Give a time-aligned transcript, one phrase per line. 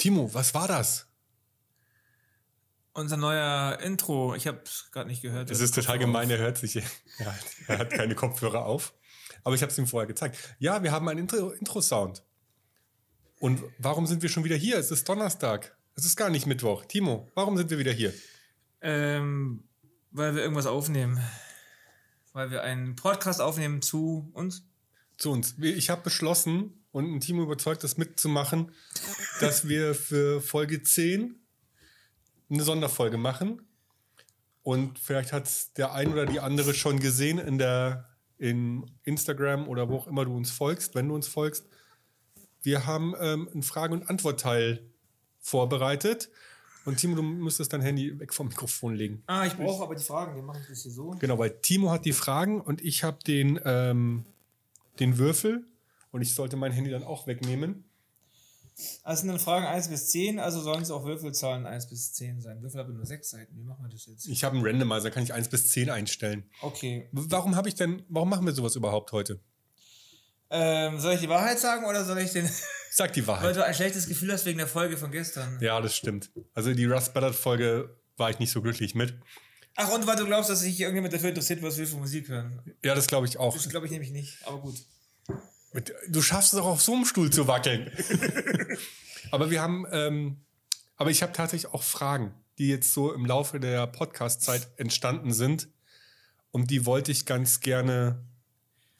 [0.00, 1.06] Timo, was war das?
[2.94, 4.34] Unser neuer Intro.
[4.34, 5.50] Ich habe es gerade nicht gehört.
[5.50, 6.74] Es ist total gemein, er hört sich.
[7.18, 8.94] Er hat, er hat keine Kopfhörer auf.
[9.44, 10.38] Aber ich habe es ihm vorher gezeigt.
[10.58, 12.22] Ja, wir haben einen Intro-Sound.
[13.40, 14.78] Und warum sind wir schon wieder hier?
[14.78, 15.76] Es ist Donnerstag.
[15.94, 16.84] Es ist gar nicht Mittwoch.
[16.84, 18.12] Timo, warum sind wir wieder hier?
[18.80, 19.64] Ähm,
[20.10, 21.20] weil wir irgendwas aufnehmen.
[22.32, 24.64] Weil wir einen Podcast aufnehmen zu uns.
[25.16, 25.56] Zu uns.
[25.58, 28.72] Ich habe beschlossen und ein Timo überzeugt, das mitzumachen,
[29.40, 31.34] dass wir für Folge 10
[32.48, 33.62] eine Sonderfolge machen.
[34.62, 38.06] Und vielleicht hat es der ein oder die andere schon gesehen in der
[38.38, 41.66] in Instagram oder wo auch immer du uns folgst, wenn du uns folgst.
[42.62, 44.89] Wir haben ähm, einen Frage- und Antwortteil
[45.40, 46.30] vorbereitet.
[46.84, 49.22] Und Timo, du müsstest dein Handy weg vom Mikrofon legen.
[49.26, 51.10] Ah, ich brauche aber die Fragen, die mache ich das hier so.
[51.18, 54.24] Genau, weil Timo hat die Fragen und ich habe den, ähm,
[54.98, 55.66] den Würfel
[56.10, 57.84] und ich sollte mein Handy dann auch wegnehmen.
[59.02, 62.40] Also sind dann Fragen 1 bis 10, also sollen es auch Würfelzahlen 1 bis 10
[62.40, 62.62] sein.
[62.62, 63.56] Würfel haben nur 6 Seiten.
[63.56, 64.26] Wie machen wir das jetzt?
[64.26, 66.44] Ich habe einen Randomizer, kann ich 1 bis 10 einstellen.
[66.62, 67.08] Okay.
[67.12, 69.40] Warum habe ich denn, warum machen wir sowas überhaupt heute?
[70.50, 72.50] Ähm, soll ich die Wahrheit sagen oder soll ich den.
[72.90, 73.44] Sag die Wahrheit.
[73.44, 75.58] Weil du ein schlechtes Gefühl hast wegen der Folge von gestern.
[75.60, 76.30] Ja, das stimmt.
[76.54, 79.14] Also die Rust Ballard Folge war ich nicht so glücklich mit.
[79.76, 82.60] Ach, und weil du glaubst, dass sich irgendjemand dafür interessiert, was wir für Musik hören.
[82.82, 83.54] Ja, das glaube ich auch.
[83.54, 84.74] Das glaube ich nämlich nicht, aber gut.
[86.08, 87.92] Du schaffst es auch auf so einem Stuhl zu wackeln.
[89.30, 90.44] aber wir haben, ähm,
[90.96, 95.68] aber ich habe tatsächlich auch Fragen, die jetzt so im Laufe der Podcast-Zeit entstanden sind.
[96.50, 98.24] Und die wollte ich ganz gerne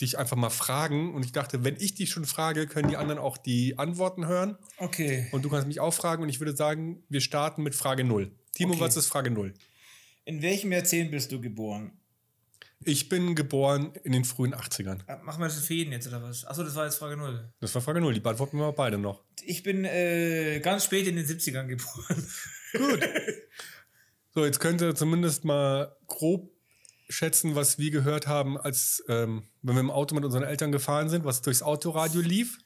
[0.00, 1.14] dich einfach mal fragen.
[1.14, 4.56] Und ich dachte, wenn ich dich schon frage, können die anderen auch die Antworten hören.
[4.78, 5.28] Okay.
[5.32, 6.22] Und du kannst mich auch fragen.
[6.22, 8.30] Und ich würde sagen, wir starten mit Frage 0.
[8.54, 8.80] Timo, Okay.
[8.80, 9.54] was ist Frage 0?
[10.24, 11.92] In welchem Jahrzehnt bist du geboren?
[12.84, 15.00] Ich bin geboren in den frühen 80ern.
[15.06, 16.46] Ah, Machen wir das Fäden jetzt oder was?
[16.46, 17.52] Achso, das war jetzt Frage 0.
[17.60, 18.14] Das war Frage 0.
[18.14, 19.22] Die beantworten wir beide noch.
[19.44, 22.26] Ich bin äh, ganz spät in den 70ern geboren.
[22.76, 23.00] Gut.
[24.32, 26.52] So, jetzt könnt ihr zumindest mal grob
[27.10, 31.08] schätzen, was wir gehört haben, als ähm, wenn wir im Auto mit unseren Eltern gefahren
[31.10, 32.58] sind, was durchs Autoradio lief.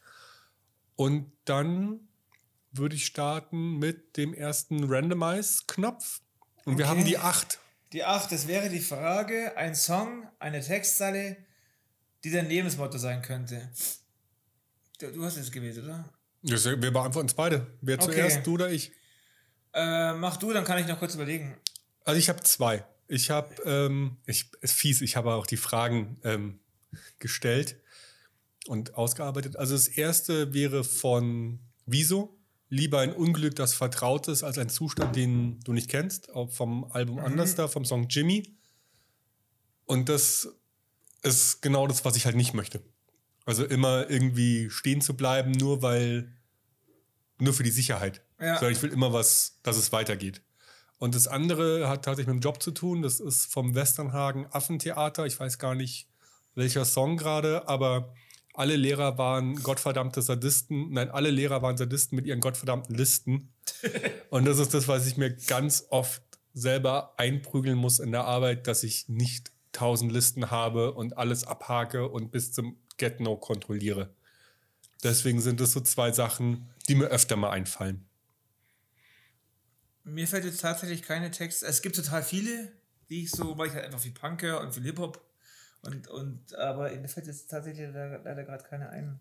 [0.96, 2.08] Und dann
[2.70, 6.20] würde ich starten mit dem ersten Randomize-Knopf.
[6.64, 6.94] Und wir Okay.
[6.98, 7.58] haben die 8.
[7.92, 11.36] Die 8, das wäre die Frage, ein Song, eine Textzeile,
[12.24, 13.70] die dein Lebensmotto sein könnte.
[14.98, 16.08] Du, du hast es gewählt, oder?
[16.42, 17.66] Das, wir beantworten es beide.
[17.80, 18.12] Wer Okay.
[18.12, 18.92] zuerst, du oder ich?
[19.72, 21.56] Äh, mach du, dann kann ich noch kurz überlegen.
[22.04, 22.84] Also ich habe zwei.
[23.06, 26.60] Ich habe, ähm, ich, ist fies, ich habe auch die Fragen ähm,
[27.18, 27.80] gestellt
[28.66, 29.56] und ausgearbeitet.
[29.56, 32.38] Also das erste wäre von Wieso.
[32.70, 36.30] Lieber ein Unglück, das vertraut ist, als ein Zustand, den du nicht kennst.
[36.34, 38.56] Auch vom Album Understar, vom Song Jimmy.
[39.84, 40.48] Und das
[41.22, 42.82] ist genau das, was ich halt nicht möchte.
[43.44, 46.32] Also immer irgendwie stehen zu bleiben, nur weil,
[47.38, 48.22] nur für die Sicherheit.
[48.40, 48.54] Ja.
[48.54, 50.42] Sondern ich will immer was, dass es weitergeht.
[50.98, 53.02] Und das andere hat tatsächlich mit dem Job zu tun.
[53.02, 55.26] Das ist vom Westernhagen Affentheater.
[55.26, 56.08] Ich weiß gar nicht,
[56.54, 58.14] welcher Song gerade, aber
[58.54, 60.92] alle Lehrer waren gottverdammte Sadisten.
[60.92, 63.52] Nein, alle Lehrer waren Sadisten mit ihren gottverdammten Listen.
[64.30, 66.22] Und das ist das, was ich mir ganz oft
[66.54, 72.08] selber einprügeln muss in der Arbeit, dass ich nicht tausend Listen habe und alles abhake
[72.08, 74.14] und bis zum Get-No kontrolliere.
[75.02, 78.06] Deswegen sind das so zwei Sachen, die mir öfter mal einfallen.
[80.04, 81.66] Mir fällt jetzt tatsächlich keine Texte.
[81.66, 82.72] Es gibt total viele,
[83.08, 85.24] die ich so, weil ich halt einfach viel Punk höre und viel Hip-Hop.
[85.82, 89.20] Und, und, aber mir fällt jetzt tatsächlich leider, leider gerade keine ein.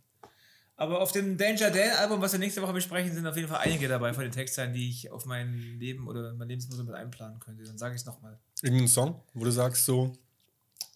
[0.75, 3.59] Aber auf dem Danger Dan Album, was wir nächste Woche besprechen, sind auf jeden Fall
[3.59, 7.39] einige dabei von den Textzeilen, die ich auf mein Leben oder mein Lebensmotto mit einplanen
[7.39, 7.63] könnte.
[7.63, 8.39] Dann sage ich es nochmal.
[8.61, 10.13] Irgendein Song, wo du sagst so,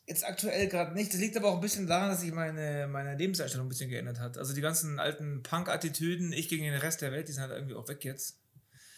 [0.07, 1.13] Jetzt aktuell gerade nicht.
[1.13, 4.21] Das liegt aber auch ein bisschen daran, dass sich meine, meine Lebenseinstellung ein bisschen geändert
[4.21, 4.37] hat.
[4.37, 7.75] Also die ganzen alten Punk-Attitüden, ich gegen den Rest der Welt, die sind halt irgendwie
[7.75, 8.39] auch weg jetzt.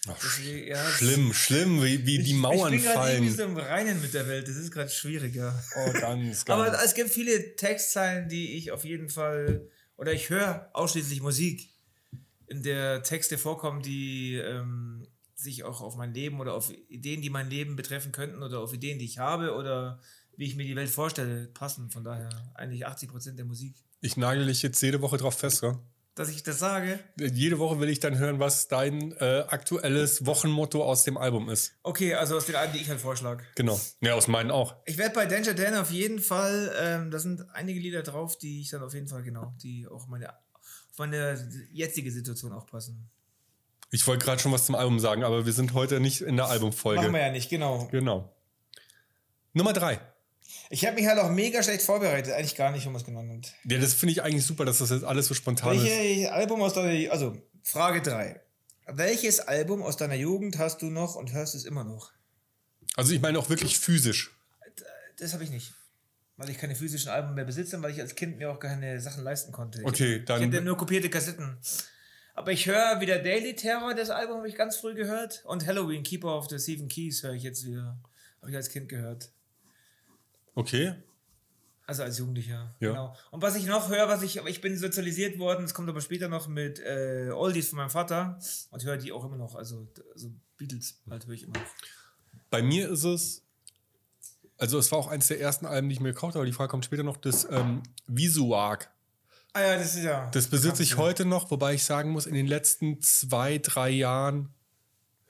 [0.07, 3.35] Ach, Deswegen, ja, schlimm, schlimm, wie, wie die Mauern ich bin fallen.
[3.35, 4.47] so im Reinen mit der Welt.
[4.47, 5.61] Das ist gerade schwieriger.
[5.75, 6.49] Oh, ganz, ganz.
[6.49, 9.67] Aber es gibt viele Textzeilen, die ich auf jeden Fall,
[9.97, 11.69] oder ich höre ausschließlich Musik,
[12.47, 17.29] in der Texte vorkommen, die ähm, sich auch auf mein Leben oder auf Ideen, die
[17.29, 20.01] mein Leben betreffen könnten oder auf Ideen, die ich habe oder
[20.35, 21.91] wie ich mir die Welt vorstelle, passen.
[21.91, 23.75] Von daher eigentlich 80 Prozent der Musik.
[24.01, 25.79] ich nagel dich jetzt jede Woche drauf fest, ja?
[26.19, 26.99] Dass ich das sage.
[27.17, 31.75] Jede Woche will ich dann hören, was dein äh, aktuelles Wochenmotto aus dem Album ist.
[31.81, 33.45] Okay, also aus den Alben, die ich halt vorschlage.
[33.55, 33.79] Genau.
[34.01, 34.75] Ja, aus meinen auch.
[34.85, 38.59] Ich werde bei Danger Dan auf jeden Fall, ähm, da sind einige Lieder drauf, die
[38.59, 43.09] ich dann auf jeden Fall, genau, die auch meine, auf meine jetzige Situation auch passen.
[43.89, 46.47] Ich wollte gerade schon was zum Album sagen, aber wir sind heute nicht in der
[46.47, 46.99] Albumfolge.
[46.99, 47.87] Machen wir ja nicht, genau.
[47.91, 48.35] Genau.
[49.53, 50.01] Nummer drei.
[50.71, 52.33] Ich habe mich halt auch mega schlecht vorbereitet.
[52.33, 53.53] Eigentlich gar nicht, um es genommen hat.
[53.65, 55.83] Ja, das finde ich eigentlich super, dass das jetzt alles so spontan ist.
[55.83, 57.11] Welches Album aus deiner...
[57.11, 58.39] Also, Frage 3.
[58.87, 62.11] Welches Album aus deiner Jugend hast du noch und hörst es immer noch?
[62.95, 64.35] Also ich meine auch wirklich physisch.
[65.17, 65.73] Das habe ich nicht.
[66.37, 69.23] Weil ich keine physischen Alben mehr besitze, weil ich als Kind mir auch keine Sachen
[69.23, 69.81] leisten konnte.
[69.83, 71.57] Okay, ich dann- hatte nur kopierte Kassetten.
[72.33, 75.43] Aber ich höre wieder Daily Terror, das Album habe ich ganz früh gehört.
[75.45, 77.99] Und Halloween, Keeper of the Seven Keys höre ich jetzt wieder.
[78.39, 79.31] Habe ich als Kind gehört.
[80.59, 80.93] Okay.
[81.85, 82.75] Also als Jugendlicher.
[82.79, 82.89] Ja.
[82.89, 83.15] Genau.
[83.31, 86.01] Und was ich noch höre, was ich, aber ich bin sozialisiert worden, das kommt aber
[86.01, 88.37] später noch mit äh, Oldies von meinem Vater
[88.69, 89.55] und höre die auch immer noch.
[89.55, 91.65] Also, also Beatles halt höre ich immer noch.
[92.49, 93.43] Bei mir ist es,
[94.57, 96.53] also es war auch eines der ersten Alben, die ich mir gekauft habe, aber die
[96.53, 98.91] Frage kommt später noch, das ähm, Visuark.
[99.53, 100.29] Ah ja, das ist ja.
[100.31, 104.53] Das besitze ich heute noch, wobei ich sagen muss, in den letzten zwei, drei Jahren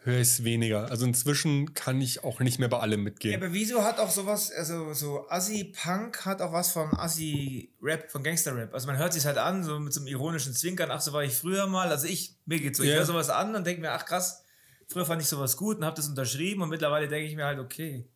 [0.10, 0.90] höre ich es weniger.
[0.92, 3.42] Also inzwischen kann ich auch nicht mehr bei allem Ja, mitgehen.
[3.42, 8.74] aber wieso hat auch sowas, also so Assi-Punk hat auch was von Assi-Rap, von Gangster-Rap.
[8.74, 11.24] Also man hört sich halt an, so mit so einem ironischen Zwinkern, ach, so war
[11.24, 11.90] ich früher mal.
[11.90, 12.96] Also ich, mir geht's so, ich Ja.
[12.98, 14.44] höre sowas an und denke mir, ach krass,
[14.88, 17.60] früher fand ich sowas gut und habe das unterschrieben und mittlerweile denke ich mir halt,
[17.60, 18.08] okay.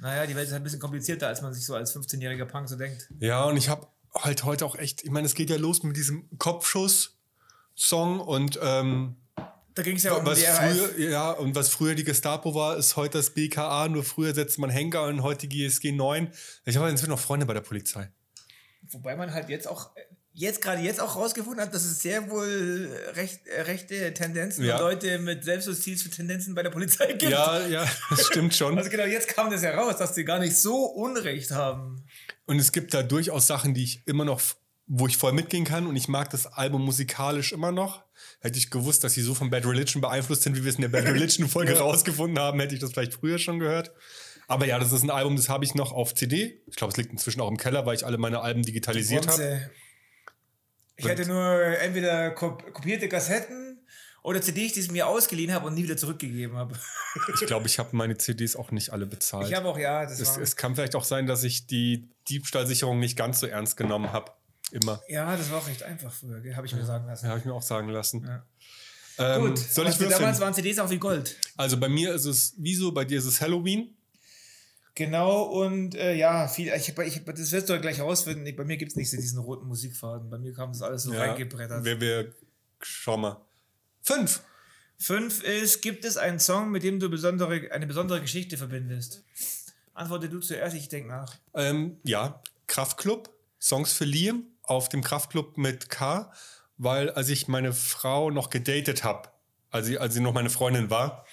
[0.00, 2.68] Naja, die Welt ist halt ein bisschen komplizierter, als man sich so als 15-jähriger Punk
[2.68, 3.08] so denkt.
[3.20, 5.96] Ja, und ich habe halt heute auch echt, ich meine, es geht ja los mit
[5.96, 9.16] diesem Kopfschuss-Song und ähm,
[9.74, 12.96] Da ging es ja um was früher, ja, und was früher die Gestapo war, ist
[12.96, 16.30] heute das BKA, nur früher setzt man Henker und heute die GSG 9.
[16.66, 18.10] Ich habe inzwischen noch Freunde bei der Polizei.
[18.90, 19.92] Wobei man halt jetzt auch,
[20.34, 24.74] jetzt gerade jetzt auch rausgefunden hat, dass es sehr wohl recht, äh, rechte Tendenzen Ja.
[24.76, 27.32] und Leute mit Selbstjustiz für Tendenzen bei der Polizei gibt.
[27.32, 28.76] Ja, ja, das stimmt schon.
[28.78, 32.04] Also genau, jetzt kam das heraus, dass die gar nicht so Unrecht haben.
[32.44, 34.42] Und es gibt da durchaus Sachen, die ich immer noch,
[34.94, 35.86] wo ich voll mitgehen kann.
[35.86, 38.04] Und ich mag das Album musikalisch immer noch.
[38.40, 40.82] Hätte ich gewusst, dass sie so von Bad Religion beeinflusst sind, wie wir es in
[40.82, 43.90] der Bad Religion-Folge rausgefunden haben, hätte ich das vielleicht früher schon gehört.
[44.48, 46.60] Aber ja, das ist ein Album, das habe ich noch auf CD.
[46.66, 49.70] Ich glaube, es liegt inzwischen auch im Keller, weil ich alle meine Alben digitalisiert habe.
[50.96, 53.80] Ich hatte nur entweder kop kopierte Kassetten
[54.22, 56.78] oder CDs, die ich mir ausgeliehen habe und nie wieder zurückgegeben habe.
[57.34, 59.46] Ich glaube, ich habe meine CDs auch nicht alle bezahlt.
[59.46, 62.98] Ich habe auch, ja, das es, es kann vielleicht auch sein, dass ich die Diebstahlsicherung
[63.00, 64.32] nicht ganz so ernst genommen habe.
[64.72, 65.02] Immer.
[65.06, 67.26] ja, das war auch recht einfach früher, habe ich mir sagen lassen.
[67.26, 68.24] Ja, habe ich mir auch sagen lassen.
[68.26, 68.46] Ja.
[69.18, 71.36] Ähm, Gut, soll ich damals waren CDs auch wie Gold.
[71.58, 73.94] Also bei mir ist es wieso, bei dir ist es Halloween.
[74.94, 78.44] Genau, und äh, ja, viel, ich, ich, das wirst du ja gleich herausfinden.
[78.56, 80.30] Bei mir gibt es nicht so diesen roten Musikfaden.
[80.30, 81.84] Bei mir kam das alles so reingebrettert.
[81.84, 82.34] Wir, wir,
[82.80, 83.40] schau mal.
[84.02, 84.42] Fünf.
[84.98, 89.24] Fünf ist, gibt es einen Song, mit dem du besondere, eine besondere Geschichte verbindest?
[89.94, 91.36] Antworte du zuerst, ich denke nach.
[91.54, 93.30] Ähm, ja, Kraftclub,
[93.60, 96.32] Songs für Liam auf dem Kraftclub mit K,
[96.76, 99.28] weil als ich meine Frau noch gedatet habe,
[99.70, 101.24] als sie, als sie noch meine Freundin war,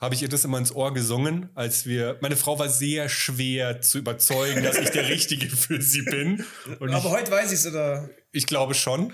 [0.00, 2.18] habe ich ihr das immer ins Ohr gesungen, als wir.
[2.20, 6.44] Meine Frau war sehr schwer zu überzeugen, dass ich der Richtige für sie bin.
[6.78, 8.10] Und ich, Aber heute weiß ich es, oder?
[8.32, 9.12] ich glaube schon.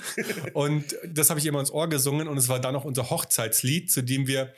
[0.52, 3.08] Und das habe ich ihr immer ins Ohr gesungen und es war dann auch unser
[3.10, 4.52] Hochzeitslied, zu dem wir,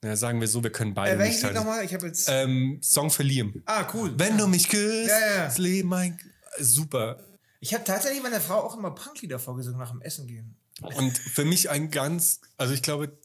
[0.00, 1.84] na, sagen wir so, wir können beide Äh, nicht Lied nochmal?
[1.84, 2.28] Ich habe jetzt.
[2.30, 3.62] Ähm, Song für Liam.
[3.66, 4.12] ah, cool.
[4.16, 5.44] Wenn du mich küsst, Ja, ja.
[5.46, 6.18] das Leben mein.
[6.58, 7.24] Super.
[7.60, 10.56] Ich habe tatsächlich meiner Frau auch immer Punklieder vorgesungen nach dem Essen gehen.
[10.80, 13.18] Und für mich ein ganz, also ich glaube,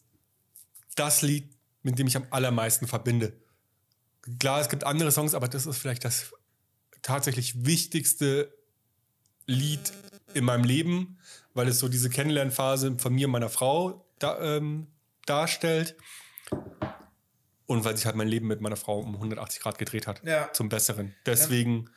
[0.96, 3.34] das Lied, mit dem ich am allermeisten verbinde.
[4.40, 6.32] Klar, es gibt andere Songs, aber das ist vielleicht das
[7.02, 8.54] tatsächlich wichtigste
[9.46, 9.94] Lied
[10.34, 11.20] in meinem Leben,
[11.54, 14.88] weil es so diese Kennenlernphase von mir und meiner Frau da, ähm,
[15.26, 15.96] darstellt.
[17.66, 20.24] Und weil sich halt mein Leben mit meiner Frau um 180 Grad gedreht hat.
[20.24, 20.52] Ja.
[20.54, 21.16] Zum Besseren.
[21.26, 21.90] Deswegen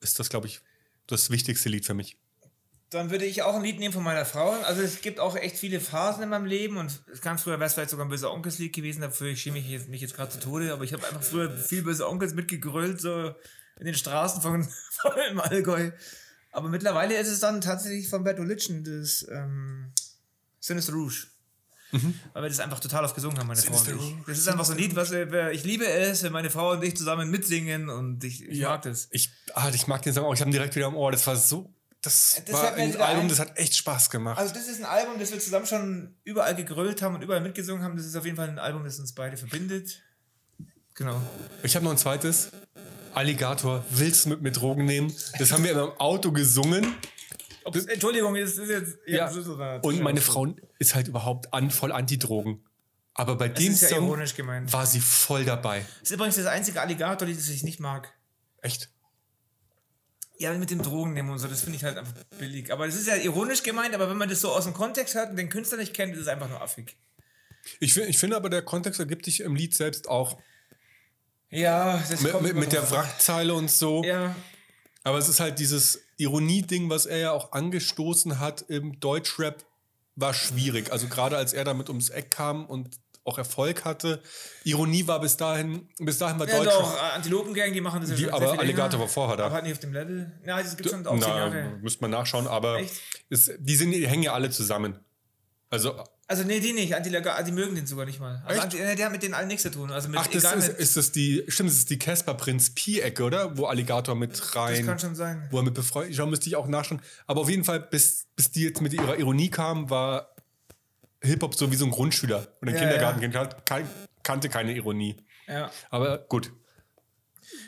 [0.00, 0.60] ist das, glaube ich,
[1.06, 2.16] das wichtigste Lied für mich.
[2.90, 4.50] Dann würde ich auch ein Lied nehmen von meiner Frau.
[4.50, 7.74] Also es gibt auch echt viele Phasen in meinem Leben und ganz früher wäre es
[7.74, 10.72] vielleicht sogar ein böser Onkelslied gewesen, dafür ich schäme jetzt, mich jetzt gerade zu Tode,
[10.72, 13.34] aber ich habe einfach früher viel böse Onkels mitgegrölt, so
[13.78, 15.90] in den Straßen von, von Allgäu.
[16.52, 19.92] Aber mittlerweile ist es dann tatsächlich von Religion, das ähm,
[20.60, 21.26] Sinister Rouge.
[22.32, 24.26] Weil wir das einfach total oft gesungen haben, meine Frau und Sinister ich.
[24.26, 26.82] Das ist einfach so ein Lied, was wir, ich liebe es, wenn meine Frau und
[26.82, 29.08] ich zusammen mitsingen und ich, ich mag das.
[29.10, 30.34] Ich, ah, ich mag den Song auch.
[30.34, 31.12] Ich habe ihn direkt wieder im Ohr.
[31.12, 31.72] Das war so.
[32.02, 34.38] Das, Das war ein Album, das hat echt Spaß gemacht.
[34.38, 37.82] Also das ist ein Album, das wir zusammen schon überall gegrölt haben und überall mitgesungen
[37.82, 37.96] haben.
[37.96, 40.02] Das ist auf jeden Fall ein Album, das uns beide verbindet.
[40.94, 41.20] Genau.
[41.62, 42.50] ich habe noch ein zweites.
[43.14, 45.14] Alligator, willst du mit mir Drogen nehmen?
[45.38, 46.94] Das haben wir immer im Auto gesungen.
[47.64, 48.98] Ups, Entschuldigung, das ist jetzt...
[49.06, 49.30] Ja.
[49.82, 52.64] Und meine Frau ist halt überhaupt an, voll Anti-Drogen.
[53.14, 55.86] Aber bei dem ist ja Song war sie voll dabei.
[56.00, 58.12] Das ist übrigens das einzige Alligator-Lied, das ich nicht mag.
[58.60, 58.90] Echt?
[60.36, 62.72] Ja, mit dem Drogen nehmen und so, das finde ich halt einfach billig.
[62.72, 65.30] Aber das ist ja ironisch gemeint, aber wenn man das so aus dem Kontext hört
[65.30, 66.96] und den Künstler nicht kennt, ist es einfach nur affig.
[67.78, 70.38] Ich, find, ich finde aber, der Kontext ergibt sich im Lied selbst auch.
[71.50, 72.90] Ja, das Mit, kommt mit, mit der.
[72.90, 74.02] Wrackzeile und so.
[74.02, 74.34] Ja,
[75.04, 79.64] Aber es ist halt dieses Ironie-Ding, was er ja auch angestoßen hat im Deutschrap,
[80.16, 80.92] war schwierig.
[80.92, 82.90] Also gerade als er damit ums Eck kam und
[83.26, 84.22] auch Erfolg hatte.
[84.64, 86.80] Ironie war bis dahin, bis dahin war ja Deutschrap.
[86.82, 89.46] doch, Antilopengang, die machen das ja Die- schon aber sehr Alligator war vorher da.
[89.46, 90.30] Aber halt nicht auf dem Level.
[90.46, 91.78] Ja, das gibt schon auch Na, Jahre.
[91.80, 92.80] müsste man nachschauen, aber
[93.30, 94.98] es, die, sind, die hängen ja alle zusammen.
[95.70, 95.94] Also,
[96.26, 96.94] Also nee, die nicht.
[96.94, 98.42] Antilaga, die mögen den sogar nicht mal.
[98.46, 98.62] Also?
[98.62, 99.90] Anti, nee, der hat mit denen allen nichts zu tun.
[99.90, 103.22] Also mit, ach, das ist, ist das die, stimmt, das ist die Casper Prinz Pi-Ecke,
[103.22, 103.58] oder?
[103.58, 105.46] Wo Alligator mit das rein, kann schon sein.
[105.50, 107.02] wo er mit befreundet, ich müsste ich auch nachschauen.
[107.26, 110.34] Aber auf jeden Fall, bis, bis die jetzt mit ihrer Ironie kamen, war
[111.20, 112.48] Hip-Hop so wie so ein Grundschüler.
[112.60, 113.86] Und ein Ja, Kindergartenkind hat kein,
[114.22, 115.16] kannte keine Ironie.
[115.46, 115.70] Ja.
[115.90, 116.52] Aber gut.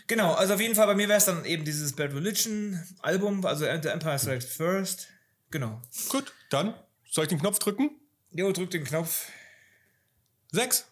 [0.07, 3.45] Genau, also auf jeden Fall bei mir wäre es dann eben dieses Bad Religion Album,
[3.45, 5.09] also The Empire Strikes First.
[5.51, 5.83] Genau.
[6.09, 6.75] Gut, dann
[7.11, 7.91] soll ich den Knopf drücken?
[8.37, 9.29] Jo, drück den Knopf.
[10.53, 10.85] Sechs.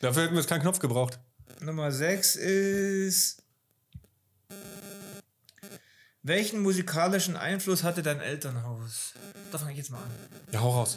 [0.00, 1.18] Dafür hätten wir jetzt keinen Knopf gebraucht.
[1.60, 3.42] Nummer 6 ist.
[6.22, 9.12] Welchen musikalischen Einfluss hatte dein Elternhaus?
[9.52, 10.10] Da fange ich jetzt mal an.
[10.52, 10.96] Ja, hau raus.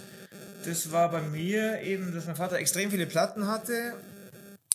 [0.64, 3.94] Das war bei mir eben, dass mein Vater extrem viele Platten hatte.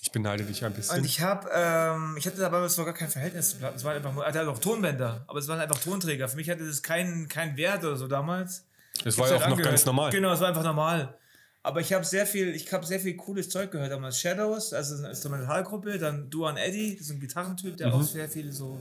[0.03, 0.99] Ich beneide dich ein bisschen.
[0.99, 3.77] Und ich habe, ähm, ich hatte dabei so gar kein Verhältnis zu Platten.
[3.77, 6.29] Es waren einfach, nur- er hatte auch Tonbänder, aber es waren einfach Tonträger.
[6.29, 8.65] Für mich hatte das keinen keinen Wert oder so damals.
[9.05, 9.71] Das war ja hab's auch noch angehört.
[9.73, 10.11] ganz normal.
[10.11, 11.17] Genau, es war einfach normal.
[11.65, 13.93] Aber ich habe sehr viel, ich habe sehr viel cooles Zeug gehört.
[13.93, 17.93] Damals Shadows, also eine Instrumentalgruppe, dann Duan Eddy, das ist ein Gitarrentyp, der Mhm.
[17.95, 18.81] auch sehr viel so,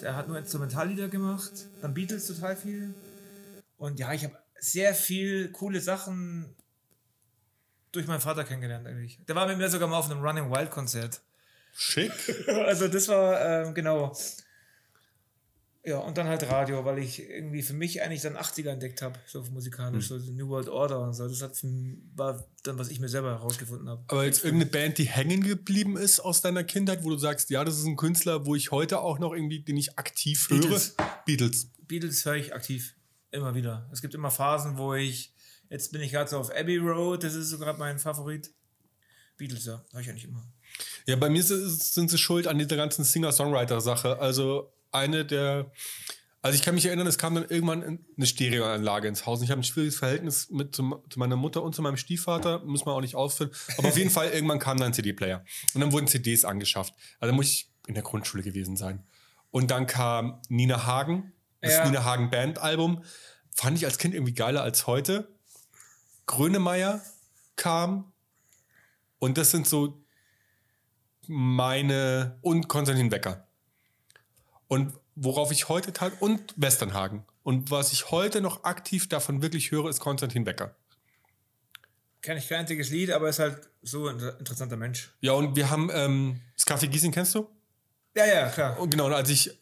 [0.00, 1.50] der hat nur Instrumentallieder gemacht.
[1.82, 2.94] Dann Beatles total viel.
[3.78, 6.54] Und ja, ich habe sehr viel coole Sachen
[7.92, 9.18] durch meinen Vater kennengelernt eigentlich.
[9.26, 11.20] Der war mit mir sogar mal auf einem Running Wild Konzert.
[11.76, 12.12] Schick.
[12.48, 14.16] Also das war, ähm, genau.
[15.86, 19.18] Ja, und dann halt Radio, weil ich irgendwie für mich eigentlich dann 80er entdeckt habe,
[19.26, 21.28] so musikalisch, so die New World Order und so.
[21.28, 21.52] Das hat,
[22.14, 24.02] war dann, was ich mir selber herausgefunden habe.
[24.08, 27.64] Aber jetzt irgendeine Band, die hängen geblieben ist aus deiner Kindheit, wo du sagst, ja,
[27.64, 30.60] das ist ein Künstler, wo ich heute auch noch irgendwie, den ich aktiv höre.
[30.60, 30.96] Beatles.
[31.26, 31.70] Beatles.
[31.86, 32.94] Beatles höre ich aktiv.
[33.30, 33.86] Immer wieder.
[33.92, 35.34] Es gibt immer Phasen, wo ich,
[35.68, 38.50] jetzt bin ich gerade so auf Abbey Road, das ist so gerade mein Favorit.
[39.36, 40.50] Beatles, ja, höre ich eigentlich immer.
[41.06, 44.18] Ja, bei mir sind sind sie schuld an dieser ganzen Singer-Songwriter-Sache.
[44.18, 45.70] Also eine der.
[46.42, 47.82] Also ich kann mich erinnern, es kam dann irgendwann
[48.16, 49.38] eine Stereoanlage ins Haus.
[49.38, 52.58] Und Ich habe ein schwieriges Verhältnis mit zu, zu meiner Mutter und zu meinem Stiefvater,
[52.66, 53.50] muss man auch nicht ausführen.
[53.78, 55.42] Aber auf jeden Fall irgendwann kam dann ein CD-Player.
[55.72, 56.92] Und dann wurden CDs angeschafft.
[57.18, 59.06] Also muss ich in der Grundschule gewesen sein.
[59.50, 61.32] Und dann kam Nina Hagen,
[61.62, 61.86] das Ja.
[61.86, 63.04] Nina Hagen Band-Album.
[63.54, 65.34] Fand ich als Kind irgendwie geiler als heute.
[66.26, 67.00] Grönemeyer
[67.56, 68.12] kam.
[69.18, 70.04] Und das sind so
[71.26, 73.43] meine und Konstantin Wecker.
[74.68, 77.24] Und worauf ich heute tag und Westernhagen.
[77.42, 80.74] Und was ich heute noch aktiv davon wirklich höre, ist Konstantin Wecker.
[82.22, 85.12] Kenne ich kein einziges Lied, aber ist halt so ein inter- interessanter Mensch.
[85.20, 87.48] Ja, und wir haben ähm, das Kaffee Giesing, kennst du?
[88.16, 88.78] Ja, ja, klar.
[88.80, 89.60] Und genau, und als ich,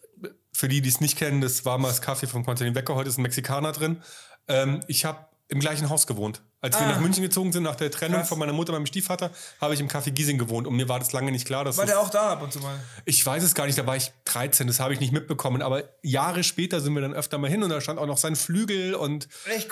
[0.52, 3.08] für die, die es nicht kennen, das war mal das Kaffee von Konstantin Wecker, heute
[3.08, 4.00] ist ein Mexikaner drin.
[4.46, 6.42] Ähm, ich habe im gleichen Haus gewohnt.
[6.64, 6.90] Als wir Ah.
[6.92, 8.28] nach München gezogen sind, nach der Trennung Krass.
[8.28, 10.68] von meiner Mutter und meinem Stiefvater, habe ich im Café Giesing gewohnt.
[10.68, 12.60] Und mir war das lange nicht klar, dass War der auch da ab und zu
[12.60, 12.78] mal?
[13.04, 15.60] Ich weiß es gar nicht, da war ich 13, das habe ich nicht mitbekommen.
[15.60, 18.36] Aber Jahre später sind wir dann öfter mal hin und da stand auch noch sein
[18.36, 19.26] Flügel und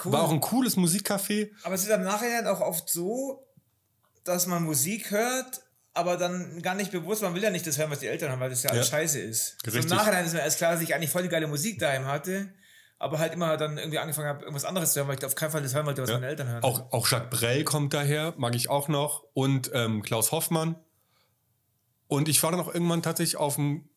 [0.05, 0.13] cool.
[0.13, 1.51] war auch ein cooles Musikcafé.
[1.63, 3.47] Aber es ist im Nachhinein auch oft so,
[4.25, 5.63] dass man Musik hört,
[5.95, 8.41] aber dann gar nicht bewusst, man will ja nicht das hören, was die Eltern haben,
[8.41, 8.99] weil das ja alles Ja.
[8.99, 9.57] scheiße ist.
[9.65, 9.87] So Im.
[9.87, 12.49] Nachhinein ist mir erst klar, dass ich eigentlich voll die geile Musik daheim hatte,
[13.01, 15.51] aber halt immer dann irgendwie angefangen habe, irgendwas anderes zu hören, weil ich auf keinen
[15.51, 16.63] Fall das hören wollte, was meine Eltern hören.
[16.63, 19.25] Auch, auch Jacques Brel kommt daher, mag ich auch noch.
[19.33, 20.77] Und ähm, Klaus Hoffmann.
[22.07, 23.89] Und ich war dann auch irgendwann tatsächlich auf dem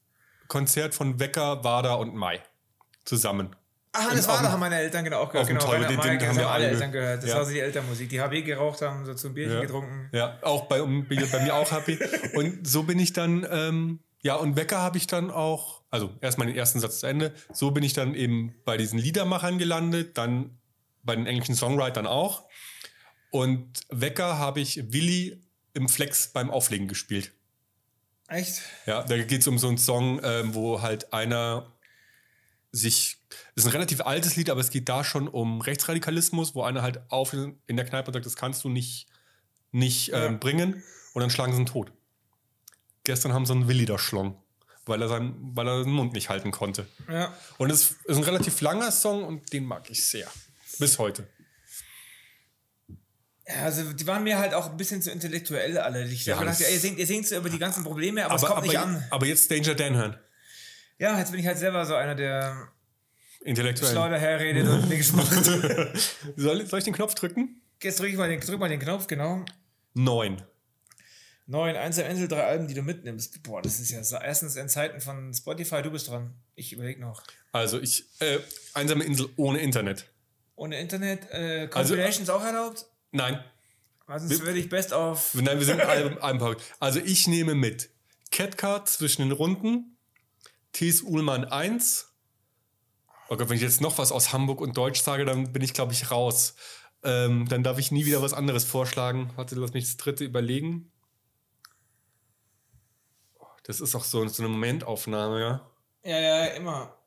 [0.47, 2.41] Konzert von Wecker, Wader und Mai
[3.05, 3.55] zusammen.
[3.91, 5.47] Ach, Und das war haben meine Eltern genau auch gehört.
[5.47, 7.21] Genau, Toll, Rainer den- den haben wir haben alle Eltern gehört.
[7.23, 7.35] Das ja.
[7.37, 8.09] war so die Elternmusik.
[8.09, 9.61] Die HB geraucht haben, so zum Bierchen Ja.
[9.61, 10.09] getrunken.
[10.13, 11.99] Ja, auch bei, um, bei bei mir auch happy.
[12.35, 16.47] Und so bin ich dann, ähm, ja, und Wecker habe ich dann auch, also erstmal
[16.47, 20.57] den ersten Satz zu Ende, so bin ich dann eben bei diesen Liedermachern gelandet, dann
[21.03, 22.49] bei den englischen Songwritern auch.
[23.29, 25.39] Und Wecker habe ich Willi
[25.75, 27.31] im Flex beim Auflegen gespielt.
[28.27, 28.63] Echt?
[28.87, 31.71] Ja, da geht es um so einen Song, ähm, wo halt einer
[32.71, 33.17] sich,
[33.53, 36.81] das ist ein relativ altes Lied, aber es geht da schon um Rechtsradikalismus, wo einer
[36.81, 39.05] halt auf in der Kneipe sagt, das kannst du nicht,
[39.71, 40.31] nicht ähm, Ja.
[40.31, 40.81] bringen
[41.13, 41.91] und dann schlagen sie ihn tot.
[43.03, 44.41] Gestern haben sie einen Willi da schlong,
[44.85, 46.87] weil er, seinen, weil er den Mund nicht halten konnte.
[47.09, 47.33] Ja.
[47.57, 50.27] Und es ist ein relativ langer Song und den mag ich sehr.
[50.79, 51.27] Bis heute.
[53.47, 56.05] Ja, also die waren mir halt auch ein bisschen zu intellektuell alle.
[56.07, 58.41] Ich Ja, das- ey, ihr singt, ihr singt so über die ganzen Probleme, aber, es
[58.41, 59.03] kommt aber, nicht an.
[59.09, 60.17] aber jetzt Danger Dan hören.
[60.97, 62.69] Ja, jetzt bin ich halt selber so einer, der
[63.43, 63.91] Intellektuell.
[63.91, 65.33] schlau daherredet und nichts macht.
[66.37, 67.61] Soll, soll ich den Knopf drücken?
[67.81, 69.43] Jetzt drück ich mal den, drück mal den Knopf, genau.
[69.93, 70.41] Neun.
[71.45, 73.43] Neun, einsam Insel, drei Alben, die du mitnimmst.
[73.43, 74.15] Boah, das ist ja so.
[74.15, 76.33] Erstens in Zeiten von Spotify, du bist dran.
[76.55, 77.23] Ich überlege noch.
[77.51, 78.39] Also ich, äh,
[78.73, 80.09] einsame Insel ohne Internet.
[80.55, 82.85] Ohne Internet, äh, Also, Compilations auch erlaubt?
[83.11, 83.43] Nein.
[84.07, 85.33] Also sonst würde ich Best of.
[85.33, 86.55] Nein, wir sind Album, Album.
[86.79, 87.89] Also ich nehme mit
[88.31, 89.97] Catcard zwischen den Runden,
[90.71, 91.01] T.S.
[91.01, 92.09] Uhlmann 1.
[93.29, 95.73] Oh Gott, wenn ich jetzt noch was aus Hamburg und Deutsch sage, dann bin ich,
[95.73, 96.55] glaube ich, raus.
[97.03, 99.31] Ähm, dann darf ich nie wieder was anderes vorschlagen.
[99.35, 100.91] Warte, lass mich das dritte überlegen.
[103.63, 105.71] Das ist auch so, so eine Momentaufnahme, ja.
[106.03, 106.97] Ja, ja, immer.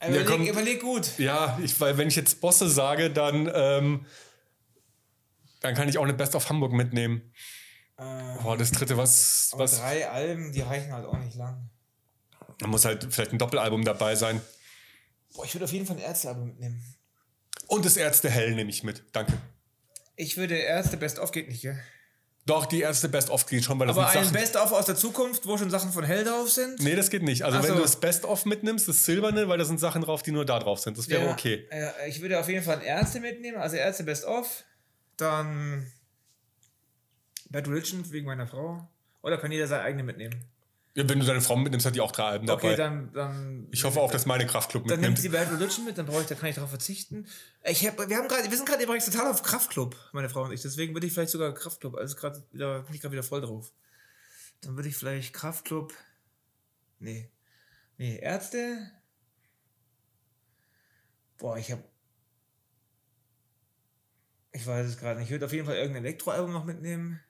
[0.00, 0.46] Überleg, komm.
[0.46, 1.18] überleg gut.
[1.18, 4.06] Ja, ich, weil wenn ich jetzt Bosse sage, dann, ähm,
[5.60, 7.32] dann kann ich auch eine Best of Hamburg mitnehmen.
[7.96, 11.70] Äh, Boah, das dritte, was, was drei Alben, die reichen halt auch nicht lang.
[12.58, 14.40] da muss halt vielleicht ein Doppelalbum dabei sein.
[15.34, 16.82] Boah, ich würde auf jeden Fall ein Ärztealbum mitnehmen.
[17.66, 19.02] Und das Ärzte Hell nehme ich mit.
[19.12, 19.32] Danke.
[20.14, 21.82] Ich würde Ärzte Best of geht nicht, gell?
[22.46, 24.32] Doch, die erste Best of geht schon, weil das Aber ein Sachen.
[24.32, 26.80] Best of aus der Zukunft, wo schon Sachen von Hell drauf sind?
[26.80, 27.42] nee, das geht nicht.
[27.44, 27.76] Also, Ach wenn so.
[27.76, 30.60] du das Best of mitnimmst, das Silberne, weil da sind Sachen drauf, die nur da
[30.60, 30.96] drauf sind.
[30.96, 31.66] Das wäre Ja, okay.
[31.70, 34.62] äh, ich würde auf jeden Fall Ärzte mitnehmen, also Ärzte Best of.
[35.16, 35.90] Dann
[37.50, 38.88] Bad Religion wegen meiner Frau.
[39.22, 40.34] Oder kann jeder seine eigene mitnehmen?
[40.96, 42.68] Ja, wenn du deine Frau mitnimmst, hat die auch drei Alben dabei.
[42.68, 43.68] Okay, dann, dann.
[43.70, 45.18] ich hoffe auch, dass meine Kraftclub Dann nimmt mitnimmt.
[45.18, 47.26] sie Bad Religion mit, dann brauche ich, da kann ich darauf verzichten.
[47.64, 50.52] Ich hab, wir, haben grad, wir sind gerade übrigens total auf Kraftclub, meine Frau und
[50.52, 50.62] ich.
[50.62, 51.96] Deswegen würde ich vielleicht sogar Kraftclub.
[51.96, 53.74] Also gerade wieder, bin ich gerade wieder voll drauf.
[54.62, 55.92] Dann würde ich vielleicht Kraftclub.
[56.98, 57.30] Nee.
[57.98, 58.90] Nee, Ärzte.
[61.36, 61.80] Boah, ich hab.
[64.52, 65.26] Ich weiß es gerade nicht.
[65.26, 67.20] Ich würde auf jeden Fall irgendein Elektroalbum noch mitnehmen.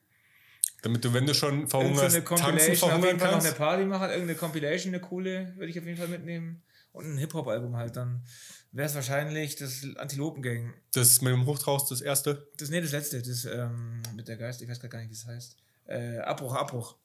[0.82, 3.58] Damit du, wenn du schon verhungerst, tanzen Compilation, auf verhungern Fall noch eine kannst.
[3.58, 4.10] Party machen.
[4.10, 6.62] Irgendeine Compilation, eine coole, würde ich auf jeden Fall mitnehmen.
[6.92, 8.24] Und ein Hip-Hop-Album halt dann.
[8.72, 10.74] Wäre es wahrscheinlich das Antilopengang.
[10.92, 12.48] Das mit dem Hochtraus, das erste.
[12.58, 15.26] Das, nee, das letzte, das ähm, mit der Geist, ich weiß gar nicht, wie es
[15.26, 15.56] heißt.
[15.86, 16.96] Äh, Abbruch, Abbruch.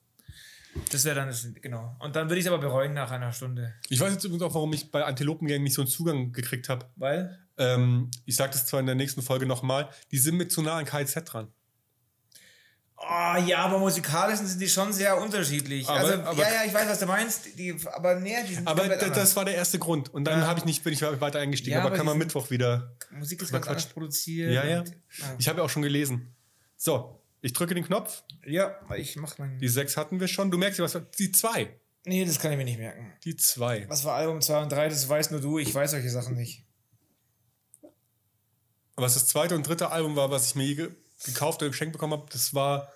[0.92, 1.96] Das wäre dann das, genau.
[2.00, 3.74] Und dann würde ich es aber bereuen nach einer Stunde.
[3.90, 6.86] Ich weiß jetzt übrigens auch, warum ich bei Antilopengang nicht so einen Zugang gekriegt habe.
[6.96, 7.40] Weil?
[7.58, 10.78] Ähm, ich sage das zwar in der nächsten Folge nochmal, die sind mit zu nah
[10.78, 11.54] an KZ dran.
[13.04, 15.88] Oh, ja, aber musikalisch sind die schon sehr unterschiedlich.
[15.90, 17.58] Aber- also, aber- ja, ja, ich weiß, was du meinst.
[17.58, 19.20] Die, aber nee, die sind Aber komplett d- anders.
[19.20, 20.14] das war der erste Grund.
[20.14, 20.48] Und dann Ja.
[20.48, 21.74] habe ich nicht, bin ich weiter eingestiegen.
[21.74, 22.96] Ja, aber aber kann man Mittwoch wieder.
[23.10, 23.94] Musik ist ganz anders Quatsch.
[23.94, 24.52] produziert.
[24.54, 24.84] Ja, ja.
[24.84, 25.36] ja.
[25.40, 26.36] Ich habe ja auch schon gelesen.
[26.78, 28.24] So, ich drücke den Knopf.
[28.46, 29.58] Ja, ich mach mein.
[29.58, 30.52] Die sechs hatten wir schon.
[30.52, 31.76] Du merkst, was die zwei.
[32.06, 33.14] Nee, das kann ich mir nicht merken.
[33.26, 33.88] Die zwei.
[33.90, 34.90] Was war Album 2 und 3?
[34.90, 36.66] Das weißt nur du, ich weiß solche Sachen nicht.
[38.96, 40.66] Was das zweite und dritte Album war, was ich mir
[41.24, 42.90] gekauft oder geschenkt bekommen habe, das war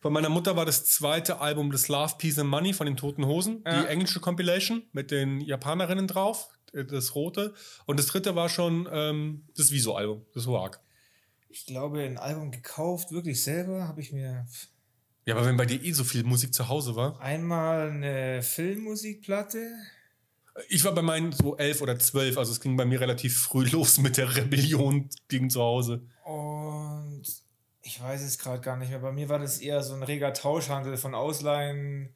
[0.00, 3.26] von meiner Mutter war das zweite Album das Love, Peace and Money von den Toten
[3.26, 3.82] Hosen, Ja.
[3.82, 7.52] die englische Compilation mit den Japanerinnen drauf, äh, das rote.
[7.84, 10.78] Und das dritte war schon ähm, das Wieso-Album, das Hoag.
[11.50, 14.46] Ich glaube, ein Album gekauft, wirklich selber, habe ich mir
[15.26, 17.20] Ja, aber wenn bei dir eh so viel Musik zu Hause war.
[17.20, 19.70] einmal eine Filmmusikplatte.
[20.68, 23.64] Ich war bei meinen so elf oder zwölf, also es ging bei mir relativ früh
[23.70, 26.06] los mit der Rebellion gegen zu Hause.
[26.24, 27.09] Und
[27.82, 28.98] ich weiß es gerade gar nicht mehr.
[28.98, 32.14] Bei mir war das eher so ein reger Tauschhandel von Ausleihen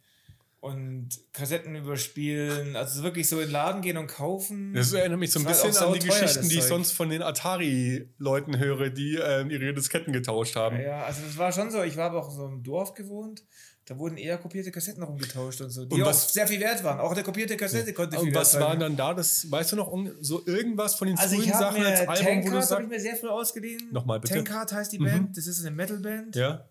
[0.61, 2.75] und Kassetten überspielen.
[2.75, 4.73] Also wirklich so in den Laden gehen und kaufen.
[4.73, 8.59] Das erinnert mich so ein bisschen an die Geschichten, die ich sonst von den Atari-Leuten
[8.59, 10.81] höre, die ähm, ihre Disketten getauscht haben.
[10.81, 11.83] ja, also das war schon so.
[11.83, 13.45] Ich war aber auch so im Dorf gewohnt.
[13.87, 16.83] Da wurden eher kopierte Kassetten rumgetauscht und so, die Und auch was- sehr viel wert
[16.85, 17.01] waren.
[17.01, 18.63] Auch eine kopierte Kassette konnte viel Und was sein.
[18.63, 19.13] war dann da?
[19.13, 19.93] Das, weißt du noch
[20.23, 22.61] so irgendwas von den Also ich frühen Sachen mir als Album, wo du Tankard habe
[22.63, 22.89] ich sagst?
[22.89, 23.93] mir sehr früh ausgeliehen.
[23.93, 24.35] Nochmal, bitte.
[24.35, 25.05] Tankard heißt die Mhm.
[25.05, 25.37] Band.
[25.37, 26.35] Das ist eine Metalband.
[26.35, 26.65] Ja.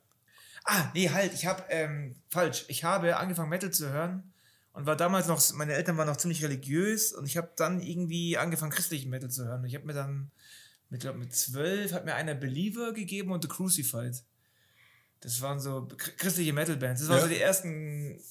[0.66, 2.66] Ah, nee, halt, ich habe, ähm, falsch.
[2.68, 4.34] Ich habe angefangen Metal zu hören
[4.72, 8.38] und war damals noch, meine Eltern waren noch ziemlich religiös und ich habe dann irgendwie
[8.40, 9.60] angefangen christlichen Metal zu hören.
[9.62, 10.32] Und ich habe mir dann,
[10.90, 14.24] mit, glaub, mit zwölf, hat mir einer Believer gegeben und The Crucified.
[15.24, 17.02] Das waren so chr- christliche Metal-Bands.
[17.02, 17.24] Das waren Ja.
[17.24, 18.22] so die ersten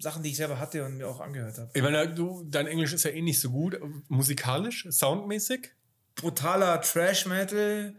[0.00, 1.70] Sachen, die ich selber hatte und mir auch angehört habe.
[1.74, 3.78] Ich meine, du, dein Englisch ist ja eh nicht so gut.
[4.08, 5.70] Musikalisch, soundmäßig.
[6.14, 7.94] Brutaler Trash-Metal.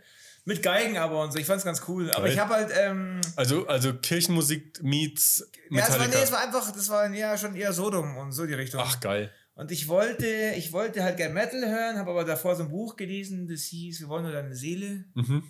[0.45, 1.39] Mit Geigen aber und so.
[1.39, 2.09] Ich fand's ganz cool.
[2.11, 2.33] Aber Geil.
[2.33, 6.17] ich habe halt, ähm, Also, also Kirchenmusik meets ja, es war, Metallica.
[6.17, 8.79] nee, es war einfach, das war ja schon eher Sodom und so die Richtung.
[8.81, 9.29] Ach, geil.
[9.55, 12.95] Und ich wollte, ich wollte halt gerne Metal hören, habe aber davor so ein Buch
[12.95, 15.03] gelesen, das hieß Wir wollen nur deine Seele.
[15.15, 15.43] Mhm.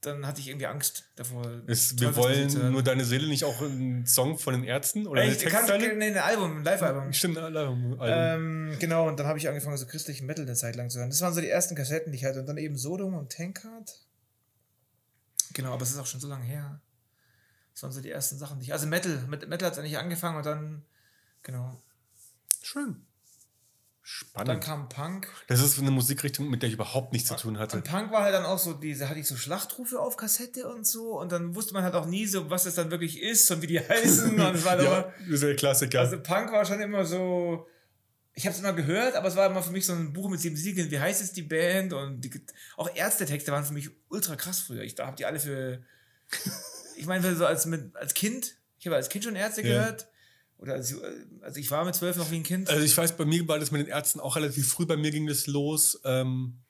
[0.00, 1.62] Dann hatte ich irgendwie Angst davor.
[1.66, 5.44] Ist, wir wollen nur deine Seele nicht auch ein Song von den Ärzten oder ich
[5.44, 7.12] kann, nee, ein Album, ein Live-Album.
[7.12, 7.98] Stimmt, Album.
[8.00, 8.70] Album.
[8.70, 11.10] Ähm, genau, und dann habe ich angefangen, so christlichen Metal eine Zeit lang zu hören.
[11.10, 12.40] Das waren so die ersten Kassetten, die ich hatte.
[12.40, 14.00] Und dann eben Sodom und Tankard.
[15.52, 16.80] Genau, aber es ist auch schon so lange her.
[17.72, 18.72] Das waren so die ersten Sachen, die ich.
[18.72, 20.84] Also Metal, mit Metal hat es eigentlich angefangen und dann,
[21.42, 21.82] genau.
[22.62, 23.05] Schön.
[24.08, 24.48] Spannend.
[24.48, 25.26] Dann kam Punk.
[25.48, 27.76] Das ist eine Musikrichtung, mit der ich überhaupt nichts zu tun hatte.
[27.78, 30.86] Und Punk war halt dann auch so, diese hatte ich so Schlachtrufe auf Kassette und
[30.86, 31.18] so.
[31.18, 33.66] Und dann wusste man halt auch nie so, was es dann wirklich ist und wie
[33.66, 34.40] die heißen.
[34.40, 35.98] Und es war ja, das ist Klassiker.
[35.98, 37.66] also Punk war schon immer so.
[38.34, 40.38] Ich habe es immer gehört, aber es war immer für mich so ein Buch mit
[40.38, 40.88] sieben Siegeln.
[40.92, 41.92] Wie heißt es die Band?
[41.92, 42.30] Und die,
[42.76, 44.82] auch Ärztetexte waren für mich ultra krass früher.
[44.82, 45.82] Ich da habe die alle für.
[46.96, 49.66] ich meine, so als, mit, als Kind, ich habe als Kind schon Ärzte Ja.
[49.80, 50.06] gehört.
[50.58, 50.94] Oder als,
[51.42, 52.70] also ich war mit zwölf noch wie ein Kind.
[52.70, 54.86] Also ich weiß, bei mir war das mit den Ärzten auch relativ früh.
[54.86, 56.60] Bei mir ging das los ähm,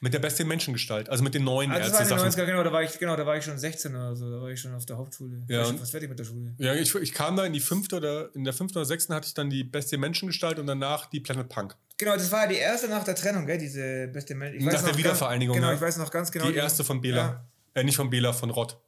[0.00, 2.42] mit der besten Menschengestalt, also mit den neuen Ah, das war in den Ärzte-Sachen.
[2.42, 4.48] 90er, genau, da war ich, genau, da war ich schon 16 oder so, da war
[4.48, 5.44] ich schon auf der Hauptschule.
[5.46, 6.54] Ja, War schon und- fast fertig mit der Schule.
[6.58, 9.26] Ja, ich, ich kam da in die fünfte oder in der fünften oder sechsten hatte
[9.28, 11.76] ich dann die beste Menschengestalt und danach die Planet Punk.
[11.98, 14.56] Genau, das war ja die erste nach der Trennung, gell, diese beste Mensch.
[14.56, 15.76] Ich Nach weiß der noch Wiedervereinigung, Ganz, genau, ja.
[15.76, 16.46] ich weiß noch ganz genau.
[16.48, 17.16] die erste von Bela.
[17.16, 18.78] Ja, Äh, nicht von Bela, von Rott.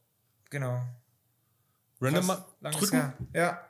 [0.49, 0.81] genau.
[2.01, 2.31] Random
[2.71, 2.91] drücken.
[2.97, 3.13] her.
[3.33, 3.61] Ja.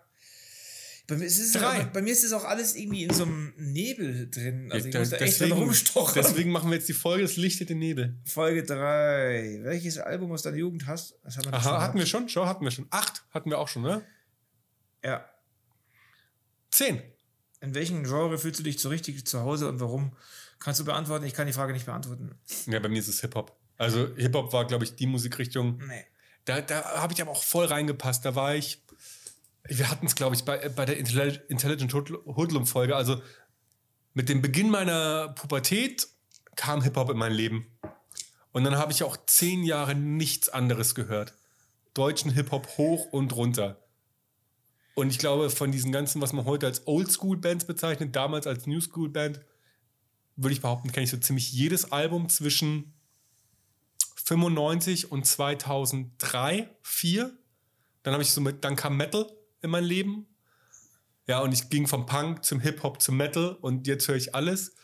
[1.05, 1.79] Bei mir, ist es Drei.
[1.79, 4.71] bei, bei mir ist es auch alles irgendwie in so einem Nebel drin.
[4.71, 6.13] Also ich Ja, muss da echt deswegen, rumstochern.
[6.23, 8.15] deswegen machen wir jetzt die Folge Das Licht in den Nebel.
[8.25, 9.59] Folge 3.
[9.63, 11.15] Welches Album aus deiner Jugend hast?
[11.23, 12.29] Das haben wir Aha, hatten wir schon?
[12.29, 12.87] Schon hatten wir schon.
[12.89, 14.01] Acht hatten wir auch schon, ne?
[15.03, 15.29] Ja.
[16.71, 17.01] Zehn.
[17.59, 20.15] In welchem Genre fühlst du dich so richtig zu Hause und warum?
[20.59, 21.25] Kannst du beantworten?
[21.25, 22.31] Ich kann die Frage nicht beantworten.
[22.67, 23.55] Ja, bei mir ist es Hip-Hop.
[23.77, 25.81] Also Hip-Hop war, glaube ich, die Musikrichtung.
[25.85, 26.05] Nee.
[26.45, 28.25] Da, da habe ich aber auch voll reingepasst.
[28.25, 28.82] Da war ich.
[29.67, 32.95] Wir hatten es, glaube ich, bei, bei der Intelli- Intelligent Hood- Hoodlum-Folge.
[32.95, 33.21] Also
[34.13, 36.07] mit dem Beginn meiner Pubertät
[36.55, 37.67] kam Hip-Hop in mein Leben.
[38.51, 41.33] Und dann habe ich auch zehn Jahre nichts anderes gehört.
[41.93, 43.79] Deutschen Hip-Hop hoch und runter.
[44.95, 48.79] Und ich glaube, von diesen ganzen, was man heute als Oldschool-Bands bezeichnet, damals als New
[48.79, 49.41] School-Band,
[50.35, 52.93] würde ich behaupten, kenne ich so ziemlich jedes Album zwischen
[54.25, 57.35] 95 und 2003, 4.
[58.03, 59.25] Dann habe ich so mit, dann kam Metal
[59.63, 60.27] in mein Leben.
[61.27, 64.75] Ja, und ich ging vom Punk zum Hip-Hop zum Metal und jetzt höre ich alles.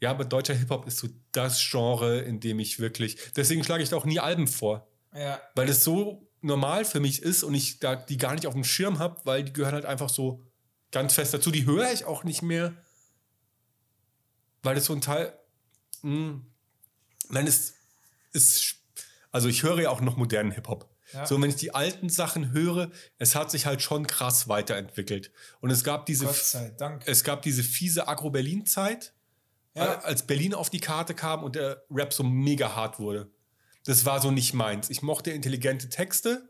[0.00, 3.18] Ja, aber deutscher Hip-Hop ist so das Genre, in dem ich wirklich.
[3.34, 4.86] Deswegen schlage ich da auch nie Alben vor.
[5.14, 5.40] Ja.
[5.54, 8.64] Weil es so normal für mich ist und ich da die gar nicht auf dem
[8.64, 10.44] Schirm habe, weil die gehören halt einfach so
[10.92, 11.50] ganz fest dazu.
[11.50, 12.76] Die höre ich auch nicht mehr,
[14.62, 15.36] weil das so ein Teil.
[16.02, 16.40] Mh,
[17.30, 17.74] nein, es
[18.32, 18.76] ist.
[19.32, 20.88] Also ich höre ja auch noch modernen Hip-Hop.
[21.12, 21.26] Ja.
[21.26, 25.32] So, wenn ich die alten Sachen höre, es hat sich halt schon krass weiterentwickelt.
[25.60, 27.02] Und es gab diese, Gott sei Dank.
[27.06, 29.14] es gab diese fiese Agro-Berlin-Zeit,
[29.74, 30.00] Ja.
[30.00, 33.30] als Berlin auf die Karte kam und der Rap so mega hart wurde.
[33.84, 34.90] Das war so nicht meins.
[34.90, 36.48] Ich mochte intelligente Texte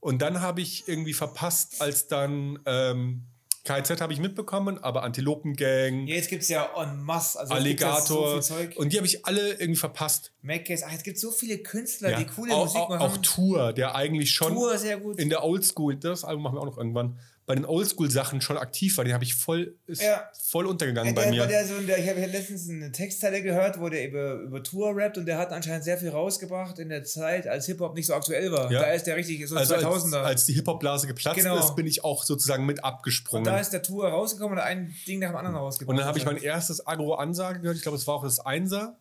[0.00, 3.26] und dann habe ich irgendwie verpasst, als dann ähm,
[3.64, 7.38] KZ habe ich mitbekommen, aber Antilopengang, Jetzt gibt es ja en masse.
[7.38, 10.32] Also Alligator ja so und die habe ich alle irgendwie verpasst.
[10.42, 10.82] Mackes.
[10.82, 12.18] Ach, es gibt so viele Künstler, Ja.
[12.18, 12.98] die coole auch, Musik machen.
[13.02, 15.18] auch Tour, der eigentlich schon Tour sehr gut.
[15.18, 17.18] in der Oldschool, das Album machen wir auch noch irgendwann,
[17.50, 19.04] bei den Oldschool-Sachen schon aktiv war.
[19.04, 20.22] Den habe ich voll, ist Ja.
[20.40, 21.46] voll untergegangen der, bei mir.
[21.48, 25.26] der der, ich habe letztens eine Textzeile gehört, wo der über, über Tour rappt und
[25.26, 28.70] der hat anscheinend sehr viel rausgebracht in der Zeit, als Hip-Hop nicht so aktuell war.
[28.70, 28.82] Ja.
[28.82, 30.22] Da ist der richtig so also als, 2000er.
[30.22, 31.58] als die Hip-Hop-Blase geplatzt Genau.
[31.58, 33.42] ist, bin ich auch sozusagen mit und abgesprungen.
[33.44, 35.90] da ist der Tour rausgekommen und ein Ding nach dem anderen rausgebracht.
[35.90, 37.78] Und dann habe ich mein erstes Agro-Ansage gehört.
[37.78, 38.96] Ich glaube, es war auch das Einser.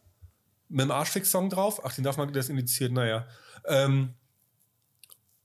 [0.70, 1.82] Mit dem Arschfix-Song drauf.
[1.86, 3.28] Ach, den darf man das indiziert, naja.
[3.68, 4.16] Ähm,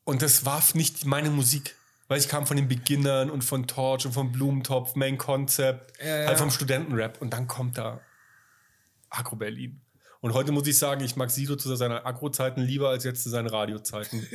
[0.05, 1.77] und das war nicht meine Musik.
[2.09, 6.27] Weil ich kam von den Beginnern und von Torch und von Blumentopf, Main Concept, Ja,
[6.27, 7.21] halt vom Studentenrap.
[7.21, 8.01] Und dann kommt da
[9.09, 9.81] Agro Berlin.
[10.21, 13.29] Und heute muss ich sagen, ich mag Sido zu seinen Agro-Zeiten lieber als jetzt zu
[13.29, 14.27] seinen Radio-Zeiten.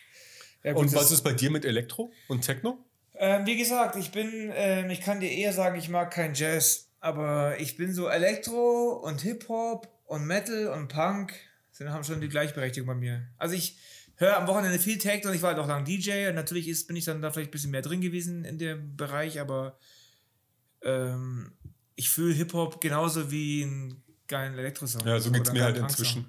[0.62, 2.78] ja, gut, und was ist bei dir mit Elektro und Techno?
[3.14, 6.88] Ähm, wie gesagt, ich bin, ähm, ich kann dir eher sagen, ich mag kein Jazz,
[7.00, 11.34] aber ich bin so Elektro und Hip-Hop und Metal und Punk
[11.70, 13.26] sind, haben schon die Gleichberechtigung bei mir.
[13.36, 13.76] Also ich
[14.16, 16.86] höre am Wochenende viel Techno und ich war halt auch lang DJ und natürlich ist,
[16.86, 19.78] bin ich dann da vielleicht ein bisschen mehr drin gewesen in dem Bereich, aber
[20.82, 21.52] ähm,
[21.96, 25.06] ich fühle Hip-Hop genauso wie einen geilen Elektro-Song.
[25.06, 26.26] Ja, so geht es mir halt inzwischen.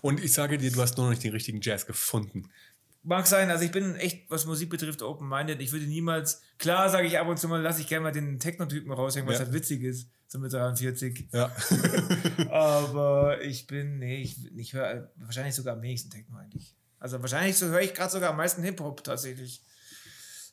[0.00, 2.48] Und ich sage dir, du hast nur noch nicht den richtigen Jazz gefunden.
[3.04, 5.60] Mag sein, also ich bin echt, was Musik betrifft, open-minded.
[5.60, 8.38] Ich würde niemals, klar sage ich ab und zu mal, lasse ich gerne mal den
[8.38, 9.44] Techno-Typen raushängen, was Ja.
[9.44, 11.28] halt witzig ist, so mit 43.
[11.32, 11.50] Ja.
[12.50, 16.76] Aber ich bin, nee, ich, ich höre wahrscheinlich sogar am wenigsten Techno eigentlich.
[17.02, 19.60] Also wahrscheinlich so höre ich gerade sogar am meisten Hip-Hop tatsächlich.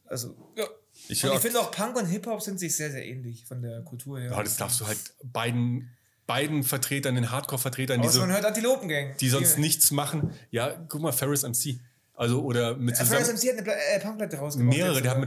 [0.06, 0.66] Also, ja.
[1.08, 4.20] Ich ich finde auch Punk und Hip-Hop sind sich sehr, sehr ähnlich von der Kultur
[4.20, 4.32] her.
[4.32, 9.16] Ja, das darfst du halt beiden, beiden Vertretern, den Hardcore-Vertretern, die, so, man hört Antilopengang.
[9.18, 10.34] die sonst nichts machen.
[10.50, 11.80] Ja, guck mal, Ferris MC.
[12.16, 13.32] Also, oder mit Äh, Ferris.
[13.32, 14.76] MC hat eine Pla äh, Punkplatte rausgebracht.
[14.76, 15.20] Mehrere, jetzt der hat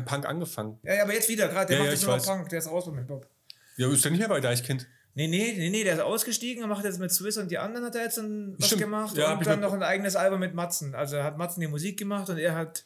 [5.14, 7.84] Nee, nee, nee, nee, der ist ausgestiegen und macht jetzt mit Swiss und die anderen
[7.86, 8.82] hat er jetzt dann was Stimmt.
[8.82, 10.94] gemacht Ja, und dann mit- noch ein eigenes Album mit Matzen.
[10.94, 12.84] Also hat Matzen die Musik gemacht und er hat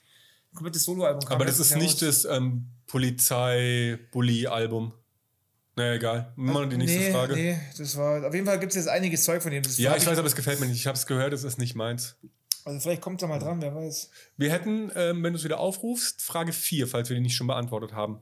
[0.53, 1.21] ein komplettes Soloalbum.
[1.23, 2.23] kam Aber das ist nicht raus.
[2.23, 4.93] das ähm, Polizei-Bully-Album.
[5.77, 6.33] Naja, egal.
[6.37, 7.35] Mal die nächste nee, Frage.
[7.35, 8.27] Nee, das war.
[8.27, 9.63] Auf jeden Fall gibt es jetzt einiges Zeug von dem.
[9.63, 10.79] Das Ja, ich weiß, aber es gefällt mir nicht.
[10.79, 12.17] Ich habe es gehört, es ist nicht meins.
[12.65, 14.11] Also vielleicht kommt er mal dran, wer weiß.
[14.39, 17.47] Wir hätten, ähm, wenn du es wieder aufrufst, Frage 4, falls wir die nicht schon
[17.47, 18.21] beantwortet haben.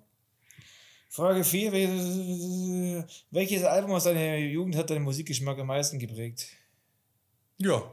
[1.14, 3.06] Frage 4.
[3.30, 6.48] Welches Album aus deiner Jugend hat deinen Musikgeschmack am meisten geprägt?
[7.56, 7.88] Ja.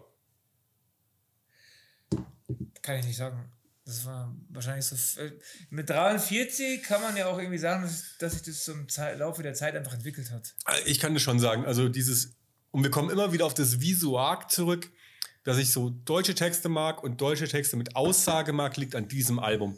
[2.82, 3.52] Kann ich nicht sagen.
[3.86, 5.22] Das war wahrscheinlich so.
[5.22, 5.34] äh,
[5.70, 7.84] Mit 43 kann man ja auch irgendwie sagen,
[8.18, 8.88] dass, sich das zum
[9.20, 10.56] Laufe der Zeit einfach entwickelt hat.
[10.88, 11.64] Ich kann das schon sagen.
[11.64, 12.34] Also dieses,
[12.72, 14.90] und wir kommen immer wieder auf das Visuag zurück,
[15.44, 19.38] dass ich so deutsche Texte mag und deutsche Texte mit Aussage mag, liegt an diesem
[19.38, 19.78] Album.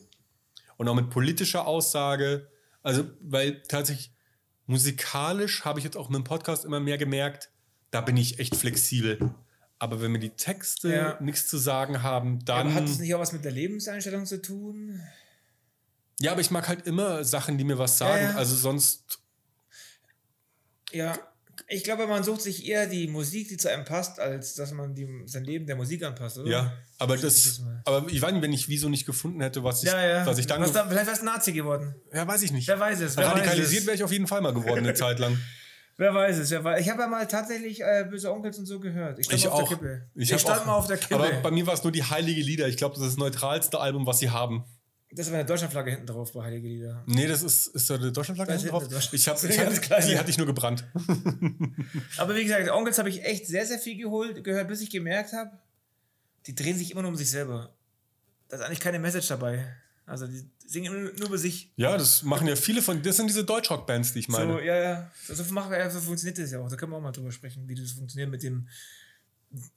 [0.78, 2.48] Und auch mit politischer Aussage.
[2.84, 4.14] Also, weil tatsächlich
[4.68, 7.50] musikalisch habe ich jetzt auch mit dem Podcast immer mehr gemerkt,
[7.92, 9.34] da bin ich echt flexibel.
[9.80, 11.18] Aber wenn mir die Texte Ja.
[11.22, 12.68] nichts zu sagen haben, dann.
[12.68, 15.02] Aber hat das nicht auch was mit der Lebenseinstellung zu tun?
[16.20, 18.24] ja, aber ich mag halt immer Sachen, die mir was sagen.
[18.24, 18.36] Ja, ja.
[18.38, 19.20] Also sonst.
[20.92, 21.18] Ja,
[21.74, 24.96] ich glaube, man sucht sich eher die Musik, die zu einem passt, als dass man
[24.96, 26.50] die, sein Leben der Musik anpasst, oder?
[26.50, 27.62] Ja, aber das.
[27.86, 30.26] Aber ich weiß nicht, wenn ich Wieso nicht gefunden hätte, was ich, Ja, ja.
[30.26, 30.62] was ich dann.
[30.62, 31.96] was dann vielleicht wärst du Nazi geworden.
[32.14, 32.68] Ja, weiß ich nicht.
[32.68, 33.18] Wer weiß es?
[33.18, 35.38] Wer Radikalisiert wäre ich auf jeden Fall mal geworden, eine Zeit lang.
[35.98, 36.50] Wer weiß es?
[36.50, 36.82] Wer weiß.
[36.82, 39.20] Ich habe ja mal tatsächlich äh, Böse Onkels und so gehört.
[39.20, 39.70] Ich stand Ich mal auf auch.
[39.70, 40.10] der Kippe.
[40.16, 41.16] Ich Ich, stand auch- mal auf der Kippe.
[41.16, 42.68] Aber bei mir war es nur die Heilige Lieder.
[42.68, 44.64] Ich glaube, das ist das neutralste Album, was sie haben.
[45.16, 47.04] Das war eine Deutschlandflagge hinten drauf bei Heilige Lieder.
[47.06, 49.12] Nee, das ist, ist da eine Deutschlandflagge ist hinten drauf?
[49.12, 50.06] Ich hab, ich kleine.
[50.06, 50.86] die hatte ich nur gebrannt.
[52.18, 55.34] Aber wie gesagt, Onkels habe ich echt sehr, sehr viel geholt, gehört, bis ich gemerkt
[55.34, 55.52] habe,
[56.48, 57.74] die drehen sich immer nur um sich selber.
[58.50, 59.76] Da ist eigentlich keine Message dabei.
[60.06, 61.72] Also die singen immer nur über sich.
[61.78, 63.02] Ja, das machen ja viele von.
[63.02, 64.54] Das sind diese Deutschrock-Bands, die ich meine.
[64.54, 65.12] So, ja, ja.
[65.28, 66.70] So, machen so funktioniert das ja auch.
[66.70, 68.68] Da können wir auch mal drüber sprechen, wie das funktioniert mit dem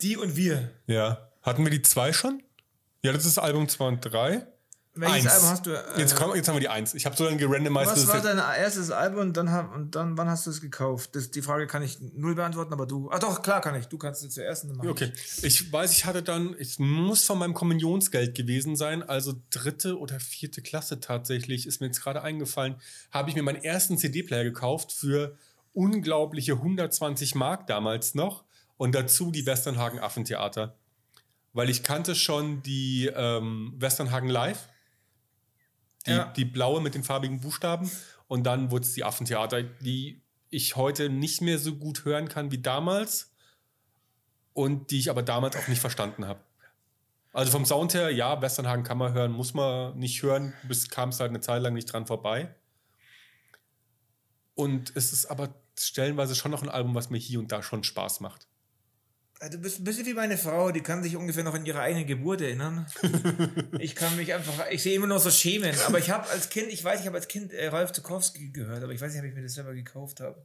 [0.00, 0.72] Die und Wir.
[0.86, 1.30] Ja.
[1.42, 2.42] Hatten wir die zwei schon?
[3.02, 4.44] Ja, das ist Album 2 und 3.
[4.96, 5.34] Welches Eins.
[5.34, 5.70] Album hast du?
[5.70, 6.94] Äh, Jetzt, komm, jetzt haben wir die 1.
[6.94, 7.92] Ich habe so dann gerandomized.
[7.92, 11.14] was war dein erstes Album und dann, und dann wann hast du es gekauft?
[11.14, 13.10] Das, die Frage kann ich null beantworten, aber du.
[13.10, 13.86] Ah doch, klar kann ich.
[13.86, 17.24] Du kannst es zuerst und dann mach Okay, ich weiß, ich hatte dann, es muss
[17.24, 22.22] von meinem Kommunionsgeld gewesen sein, also dritte oder vierte Klasse tatsächlich, ist mir jetzt gerade
[22.22, 22.76] eingefallen,
[23.10, 25.36] habe ich mir meinen ersten CD-Player gekauft für
[25.74, 28.44] unglaubliche 120 Mark damals noch
[28.78, 30.74] und dazu die Westernhagen Affentheater.
[31.52, 34.68] Weil ich kannte schon die ähm, Westernhagen Live,
[36.06, 36.32] die, Ja.
[36.32, 37.90] die blaue mit den farbigen Buchstaben
[38.28, 42.50] und dann wurde es die Affentheater, die ich heute nicht mehr so gut hören kann
[42.50, 43.32] wie damals
[44.52, 46.40] und die ich aber damals auch nicht verstanden habe.
[47.32, 51.10] Also vom Sound her, ja, Westernhagen kann man hören, muss man nicht hören, bis kam
[51.10, 52.54] es halt eine Zeit lang nicht dran vorbei.
[54.54, 57.84] Und es ist aber stellenweise schon noch ein Album, was mir hier und da schon
[57.84, 58.46] Spaß macht.
[59.50, 62.06] Du bist ein bisschen wie meine Frau, die kann sich ungefähr noch an ihre eigene
[62.06, 62.86] Geburt erinnern.
[63.78, 65.74] ich kann mich einfach, ich sehe immer noch so schämen.
[65.86, 68.82] Aber ich habe als Kind, ich weiß, ich habe als Kind äh, Ralf Zukowski gehört,
[68.82, 70.42] aber ich weiß nicht, ob ich mir das selber gekauft habe.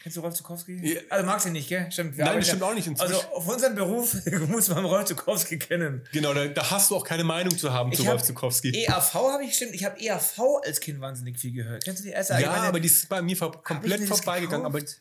[0.00, 0.94] Kennst du Rolf Zukowski?
[0.94, 1.00] Ja.
[1.10, 1.90] Also magst du ihn nicht, gell?
[1.90, 2.16] Stimmt.
[2.16, 3.12] Nein, das stimmt ja- auch nicht inzwischen.
[3.14, 4.14] Also auf unserem Beruf
[4.48, 6.06] muss man Rolf Zukowski kennen.
[6.12, 8.70] Genau, da, da hast du auch keine Meinung zu haben zu Ich hab Rolf Zukowski.
[8.70, 11.84] EAV habe ich stimmt, ich habe EAV als Kind wahnsinnig viel gehört.
[11.84, 14.64] Kennst du die erste ja, allgemeine- aber die ist bei mir komplett vorbeigegangen.
[14.64, 14.92] Aber das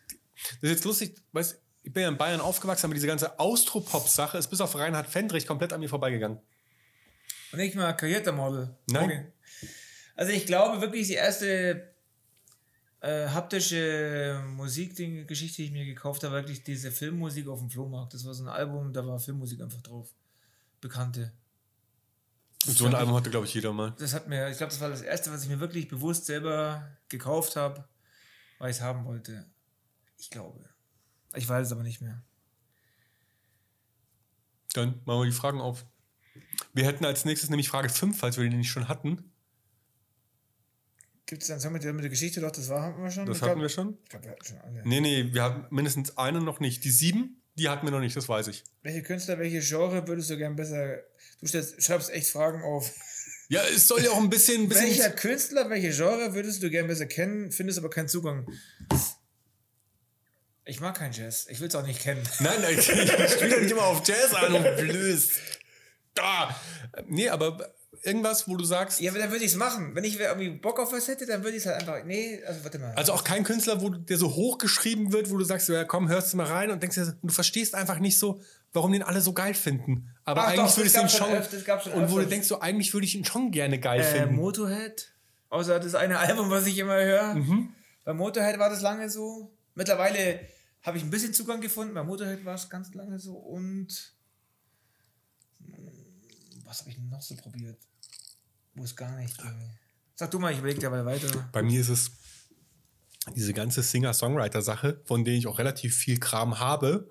[0.61, 4.49] ist jetzt lustig, weißt ich bin ja in Bayern aufgewachsen, aber diese ganze Austropop-Sache ist
[4.49, 6.37] bis auf Reinhard Fendrich komplett an mir vorbeigegangen.
[7.53, 8.75] Und nicht mal karierter Model.
[8.89, 9.05] Nein.
[9.05, 9.25] Okay.
[10.17, 11.93] Also ich glaube wirklich, die erste
[12.99, 18.13] äh, haptische Musikgeschichte, die ich mir gekauft habe, war wirklich diese Filmmusik auf dem Flohmarkt.
[18.13, 20.09] Das war so ein Album, da war Filmmusik einfach drauf.
[20.81, 21.31] Bekannte.
[22.65, 23.95] Und so ein Album hatte, glaube ich, jeder mal.
[23.97, 26.97] Das hat mir, ich glaube, das war das erste, was ich mir wirklich bewusst selber
[27.07, 27.87] gekauft habe,
[28.59, 29.45] weil ich es haben wollte.
[30.17, 30.67] Ich glaube.
[31.37, 32.23] Ich weiß es aber nicht mehr.
[34.73, 35.85] Dann machen wir die Fragen auf.
[36.73, 39.31] Wir hätten als nächstes nämlich Frage 5, falls wir die nicht schon hatten.
[41.27, 42.51] Gibt es Song mit der, mit der Geschichte doch?
[42.51, 43.25] Das war, hatten wir schon?
[43.25, 43.97] Das ich hatten glaub, wir schon.
[44.03, 44.81] Ich glaube, wir hatten schon alle.
[44.85, 46.83] Nee, nee, wir hatten mindestens eine noch nicht.
[46.83, 48.63] Die sieben, die hatten wir noch nicht, das weiß ich.
[48.81, 50.99] Welche Künstler, welche Genre würdest du gern besser.
[51.41, 52.91] Du stellst, schreibst echt Fragen auf.
[53.49, 54.67] Ja, es soll ja auch ein bisschen.
[54.67, 58.45] bisschen Welcher Künstler, welche Genre würdest du gern besser kennen, findest aber keinen Zugang?
[60.67, 61.47] Ich mag keinen Jazz.
[61.49, 62.21] Ich will es auch nicht kennen.
[62.39, 65.23] Nein, nein, ich spiele nicht immer auf Jazz an und blöd.
[66.13, 66.53] Da.
[67.07, 68.99] Nee, aber irgendwas, wo du sagst.
[68.99, 69.95] Ja, aber dann würde ich es machen.
[69.95, 72.03] Wenn ich irgendwie Bock auf was hätte, dann würde ich es halt einfach.
[72.03, 72.93] Nee, also warte mal.
[72.95, 76.33] Also auch kein Künstler, wo der so hochgeschrieben wird, wo du sagst, ja komm, hörst
[76.33, 78.41] du mal rein und denkst dir, du verstehst einfach nicht so,
[78.73, 80.09] warum den alle so geil finden.
[80.25, 82.93] Aber Ach eigentlich würde ich den schon öfter, schon und wo du denkst, so eigentlich
[82.93, 84.35] würde ich ihn schon gerne geil äh, finden.
[84.35, 85.13] Motorhead.
[85.49, 87.35] Außer das eine Album, was ich immer höre.
[87.35, 87.73] Mhm.
[88.03, 89.53] Bei Motorhead war das lange so.
[89.75, 90.39] Mittlerweile
[90.83, 91.93] habe ich ein bisschen Zugang gefunden.
[91.93, 93.33] Bei Motorhead war es ganz lange so.
[93.33, 94.13] Und.
[95.65, 95.73] hm,
[96.65, 97.77] Was habe ich noch so probiert?
[98.75, 99.71] Wo es gar nicht ging.
[100.15, 101.49] Sag du mal, ich überlege dabei weiter.
[101.51, 102.11] Bei mir ist es
[103.35, 107.09] diese ganze Singer-Songwriter-Sache, von denen ich auch relativ viel Kram habe.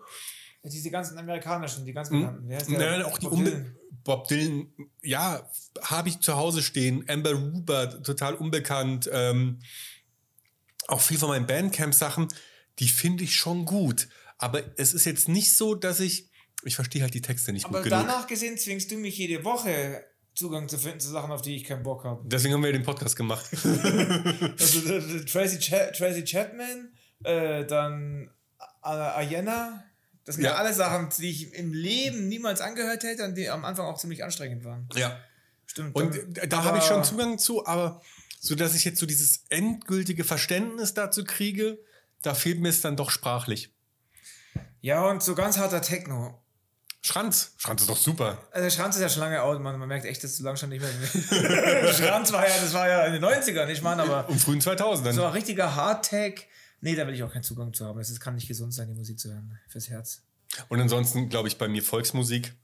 [0.64, 2.20] Diese ganzen amerikanischen, die ganz Hm?
[2.20, 2.48] bekannten.
[2.48, 3.76] Wer heißt Nein, auch die Bob Dylan.
[4.02, 5.48] Bob Dylan, ja,
[5.82, 7.04] habe ich zu Hause stehen.
[7.08, 9.08] Amber Rupert, total unbekannt.
[9.12, 9.60] Ähm,
[10.88, 12.28] auch viel von meinen Bandcamp-Sachen,
[12.78, 14.08] die finde ich schon gut.
[14.38, 16.28] Aber es ist jetzt nicht so, dass ich,
[16.64, 18.06] ich verstehe halt die Texte nicht Aber gut genug.
[18.06, 21.64] danach gesehen zwingst du mich jede Woche Zugang zu finden zu Sachen, auf die ich
[21.64, 22.22] keinen Bock habe.
[22.26, 23.46] Deswegen haben wir den Podcast gemacht.
[24.58, 26.92] Also äh, äh, Tracy, Cha Tracy Chapman,
[27.24, 28.30] äh, dann
[28.82, 29.84] A- Ayenna.
[30.24, 30.50] Das sind ja.
[30.52, 30.56] Ja.
[30.56, 34.24] alle Sachen, die ich im Leben niemals angehört hätte und die am Anfang auch ziemlich
[34.24, 34.88] anstrengend waren.
[34.94, 35.18] ja.
[35.68, 35.96] Stimmt.
[35.96, 38.00] Und da, da aber- habe ich schon Zugang zu, aber
[38.38, 41.78] so dass ich jetzt so dieses endgültige Verständnis dazu kriege,
[42.22, 43.72] da fehlt mir es dann doch sprachlich.
[44.80, 46.42] Ja, und so ganz harter Techno.
[47.02, 48.38] Schranz, Schranz ist doch super.
[48.50, 50.70] Also Schranz ist ja schon lange out, man, man merkt echt, dass du lang schon
[50.70, 50.90] nicht mehr.
[51.92, 55.12] Schranz war ja, das war ja in den 90ern, ich meine, aber Um frühen 2000ern.
[55.12, 56.48] so ein richtiger Hardtech.
[56.80, 57.98] Nee, da will ich auch keinen Zugang zu haben.
[58.00, 59.58] Es kann nicht gesund sein, die Musik zu hören.
[59.68, 60.22] Fürs Herz.
[60.68, 62.54] Und ansonsten glaube ich bei mir Volksmusik.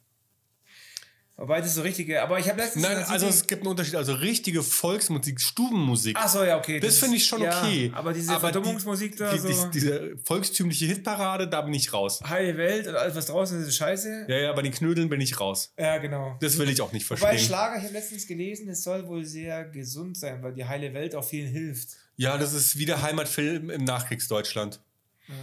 [1.43, 2.85] Wobei das so richtige, aber ich habe letztens.
[2.85, 3.97] Nein, also es gibt einen Unterschied.
[3.97, 6.17] Also richtige Volksmusik, Stubenmusik.
[6.17, 6.79] Ach so, ja, okay.
[6.79, 7.91] das finde ich schon ja, okay.
[7.97, 12.21] Aber diese Verdummungsmusik die, da, die, so die, diese volkstümliche Hitparade, da bin ich raus.
[12.25, 14.27] heile Welt und alles, was draußen ist, ist scheiße.
[14.29, 15.73] Ja, Ja, ja, bei den Knödeln bin ich raus.
[15.77, 16.37] genau.
[16.41, 17.45] Das will ich auch nicht Wobei verstehen.
[17.45, 21.17] Schlager, ich habe letztens gelesen, es soll wohl sehr gesund sein, weil die heile Welt
[21.17, 21.89] auch vielen hilft.
[22.15, 24.81] Ja, das ist wie der Heimatfilm im Nachkriegsdeutschland.
[25.27, 25.35] Ja.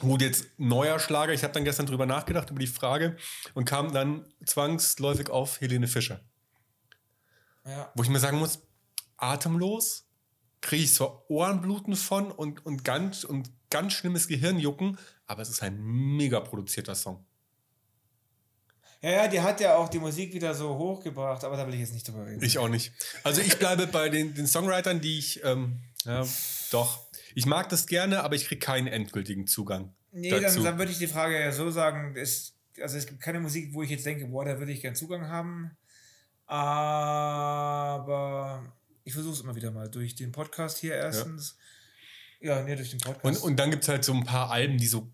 [0.00, 1.32] Gut, jetzt neuer Schlager.
[1.32, 3.16] Ich habe dann gestern drüber nachgedacht, über die Frage
[3.54, 6.20] und kam dann zwangsläufig auf Helene Fischer.
[7.64, 7.90] Ja.
[7.94, 8.60] Wo ich mir sagen muss,
[9.16, 10.06] atemlos,
[10.60, 15.62] kriege ich zwar Ohrenbluten von und, und, ganz, und ganz schlimmes Gehirnjucken, aber es ist
[15.62, 17.24] ein mega produzierter Song.
[19.00, 21.80] ja, ja, die hat ja auch die Musik wieder so hochgebracht, aber da will ich
[21.80, 22.42] jetzt nicht drüber reden.
[22.42, 22.92] Ich auch nicht.
[23.24, 26.26] Also ich bleibe bei den, den Songwritern, die ich, ähm, ja,
[26.70, 27.05] doch,
[27.36, 30.56] ich mag das gerne, aber ich kriege keinen endgültigen Zugang nee, dazu.
[30.56, 33.74] dann, dann würde ich die Frage ja so sagen, es, also es gibt keine Musik,
[33.74, 35.76] wo ich jetzt denke, boah, da würde ich gern Zugang haben.
[36.46, 37.12] Aber
[39.04, 41.58] ich versuche es immer wieder mal durch den Podcast hier erstens.
[42.40, 43.42] Ja, nee, durch den Podcast.
[43.42, 45.12] Und, und dann gibt es halt so ein paar Alben, die so,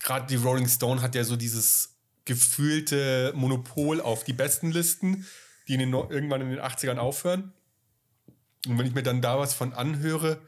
[0.00, 5.24] gerade die Rolling Stone hat ja so dieses gefühlte Monopol auf die besten Listen,
[5.68, 7.52] die in den, irgendwann in den 80ern aufhören.
[8.66, 10.42] Und wenn ich mir dann da was von anhöre,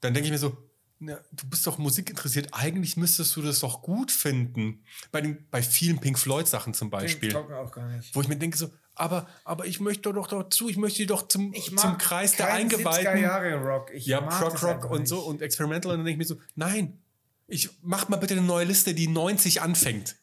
[0.00, 0.56] dann denke ich mir so,
[0.98, 4.84] na, du bist doch Musik interessiert, eigentlich müsstest du das doch gut finden.
[5.12, 7.32] Bei, den, bei vielen Pink Floyd-Sachen zum Beispiel.
[7.32, 8.14] mir auch gar nicht.
[8.14, 11.54] Wo ich mir denke so, aber, aber ich möchte doch dazu, ich möchte doch zum,
[11.54, 13.22] Ich zum Kreis der keinen 70er Eingeweihten.
[13.22, 13.90] Jahre Rock.
[13.94, 15.92] Ich Ja, Prog Rock und so und Experimental.
[15.92, 16.98] Und dann denke ich mir so, nein,
[17.46, 20.16] ich mach mal bitte eine neue Liste, die 90 anfängt.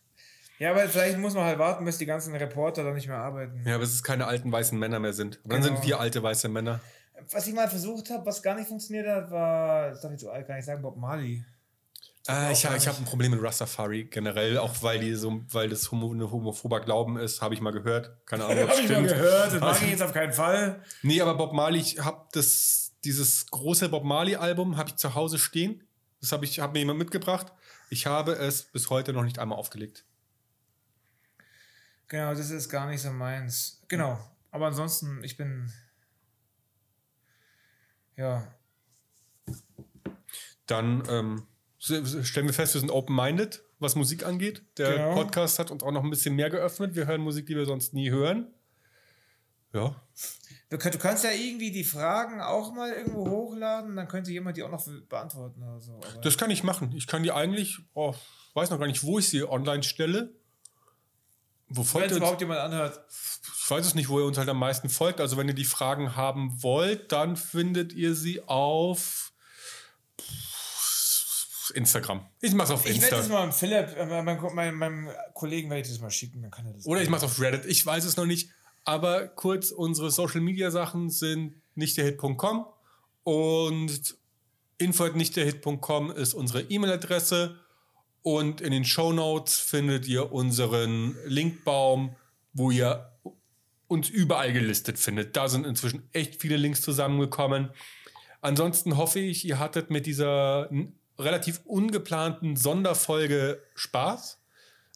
[0.59, 3.61] Ja, aber vielleicht muss man halt warten, bis die ganzen Reporter dann nicht mehr arbeiten.
[3.65, 5.39] Ja, aber es keine alten weißen Männer mehr sind.
[5.43, 5.75] Dann Genau.
[5.75, 6.81] sind wir alte weiße Männer.
[7.31, 10.29] Was ich mal versucht habe, was gar nicht funktioniert hat, war, das darf ich so
[10.29, 11.43] alt gar nicht sagen, Bob Marley.
[12.27, 12.87] Äh, ich habe nicht.
[12.87, 17.17] ein Problem mit Rastafari generell, auch weil die so, weil das homo, ein homophober Glauben
[17.17, 18.25] ist, habe ich mal gehört.
[18.25, 20.33] Keine Ahnung, ob Hab es ich mal gehört, das mag Also- ich jetzt auf keinen
[20.33, 20.83] Fall.
[21.03, 25.37] Nee, aber Bob Marley, ich habe das, dieses große Bob Marley-Album habe ich zu Hause
[25.39, 25.83] stehen.
[26.19, 27.53] Das habe ich, hat mir jemand mitgebracht.
[27.89, 30.03] Ich habe es bis heute noch nicht einmal aufgelegt.
[32.09, 33.81] Genau, das ist gar nicht so meins.
[33.87, 34.17] Genau.
[34.51, 35.71] Aber ansonsten, ich bin.
[38.17, 38.47] Ja.
[40.65, 41.47] Dann ähm,
[41.79, 44.63] stellen wir fest, wir sind open-minded, was Musik angeht.
[44.77, 45.13] Der Genau.
[45.15, 46.95] Podcast hat uns auch noch ein bisschen mehr geöffnet.
[46.95, 48.47] Wir hören Musik, die wir sonst nie hören.
[49.73, 49.95] Ja.
[50.69, 54.71] Du, kannst ja irgendwie die Fragen auch mal irgendwo hochladen, dann könnte jemand die auch
[54.71, 55.93] noch beantworten oder so.
[55.93, 56.93] Aber Das kann ich machen.
[56.95, 58.13] Ich kann die eigentlich, oh,
[58.53, 60.33] weiß noch gar nicht, wo ich sie online stelle.
[61.69, 62.17] Wo Wenn folgt uns?
[62.17, 63.01] überhaupt jemand anhört.
[63.09, 65.19] Ich weiß es nicht, wo ihr uns halt am meisten folgt.
[65.19, 69.33] Also wenn ihr die Fragen haben wollt, dann findet ihr sie auf
[71.73, 72.25] Instagram.
[72.41, 75.89] Ich mach's auf Ich werde das mal Philipp, äh, meinem, meinem, meinem Kollegen werde ich
[75.89, 76.85] das mal schicken, dann kann er das.
[76.85, 77.65] Oder ich mach's auf Reddit.
[77.65, 78.49] Ich weiß es noch nicht.
[78.85, 82.65] Aber kurz, unsere Social Media Sachen sind nicht der Hit.com
[83.23, 84.15] und
[84.77, 87.59] info.nichtderhit.com ist unsere E-Mail-Adresse.
[88.27, 92.13] Und in den Show Notes findet ihr unseren Linkbaum,
[92.51, 93.09] wo ihr
[93.87, 95.37] uns überall gelistet findet.
[95.37, 97.69] Da sind inzwischen echt viele Links zusammengekommen.
[98.41, 100.69] Ansonsten hoffe ich, ihr hattet mit dieser
[101.17, 104.41] relativ ungeplanten Sonderfolge Spaß.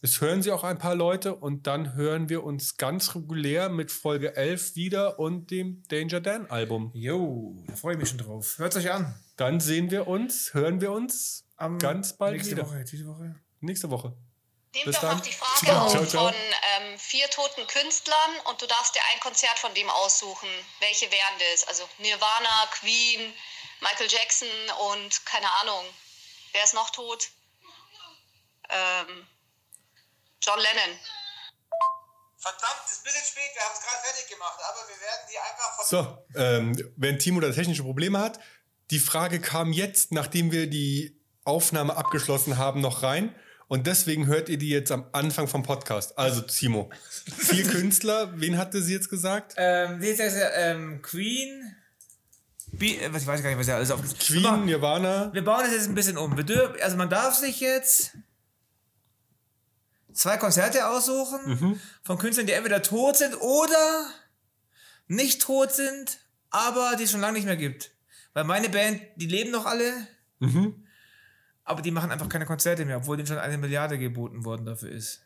[0.03, 3.91] Es hören sie auch ein paar Leute und dann hören wir uns ganz regulär mit
[3.91, 6.89] Folge 11 wieder und dem Danger Dan Album.
[6.95, 8.55] Jo, da freue ich mich schon drauf.
[8.57, 9.13] Hört euch an.
[9.37, 12.65] Dann sehen wir uns, hören wir uns Am ganz bald nächste wieder.
[12.65, 13.35] Woche, diese Woche.
[13.59, 14.17] Nächste Woche.
[14.71, 15.17] Bis doch dann.
[15.17, 16.23] noch die Frage Ciao, auf ciao, ciao.
[16.29, 20.49] von ähm, vier toten Künstlern und du darfst dir ein Konzert von dem aussuchen.
[20.79, 21.67] Welche wären das?
[21.67, 23.33] Also Nirvana, Queen,
[23.81, 24.47] Michael Jackson
[24.95, 25.85] und keine Ahnung.
[26.53, 27.29] Wer ist noch tot?
[28.69, 29.27] Ähm,
[30.41, 30.97] John Lennon.
[32.37, 35.37] Verdammt, ist ein bisschen spät, wir haben es gerade fertig gemacht, aber wir werden die
[35.37, 35.85] einfach von.
[35.87, 38.39] So, ähm, wenn Timo da technische Probleme hat,
[38.89, 43.35] die Frage kam jetzt, nachdem wir die Aufnahme abgeschlossen haben, noch rein.
[43.67, 46.17] Und deswegen hört ihr die jetzt am Anfang vom Podcast.
[46.17, 46.89] Also, Timo,
[47.37, 49.53] vier Künstler, wen hatte sie jetzt gesagt?
[49.57, 51.75] Ähm, nee, das ist ja, ähm, Queen.
[52.73, 54.01] Be äh, was- ich weiß gar nicht, was er alles auf.
[54.19, 55.31] Queen, Nirvana.
[55.33, 56.35] Wir bauen das jetzt ein bisschen um.
[56.35, 58.11] Wir dürfen, also man darf sich jetzt
[60.13, 64.05] zwei Konzerte aussuchen von Künstlern, die entweder tot sind oder
[65.07, 67.91] nicht tot sind, aber die es schon lange nicht mehr gibt.
[68.33, 70.07] Weil meine Band, die leben noch alle,
[71.63, 74.89] aber die machen einfach keine Konzerte mehr, obwohl denen schon eine Milliarde geboten worden dafür
[74.91, 75.21] ist.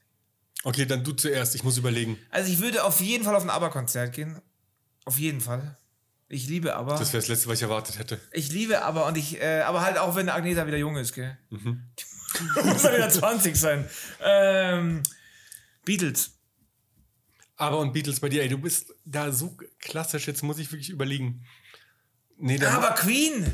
[0.63, 2.17] Okay, dann du zuerst, ich muss überlegen.
[2.31, 4.41] Also ich würde auf jeden Fall auf ein ABBA-Konzert gehen.
[5.05, 5.77] Auf jeden Fall.
[6.27, 6.97] Ich liebe ABBA.
[6.97, 8.19] Das wäre das Letzte, was ich erwartet hätte.
[8.31, 11.37] Ich liebe aber und ich, äh, aber halt auch wenn Agneta wieder jung ist, gell?
[12.63, 13.85] Muss er wieder 20 sein.
[14.23, 15.03] Ähm,
[15.83, 16.31] Beatles.
[17.57, 20.89] Aber und Beatles bei dir, ey, du bist da so klassisch, jetzt muss ich wirklich
[20.89, 21.45] überlegen.
[22.37, 23.45] Nee, dann, Aber Queen.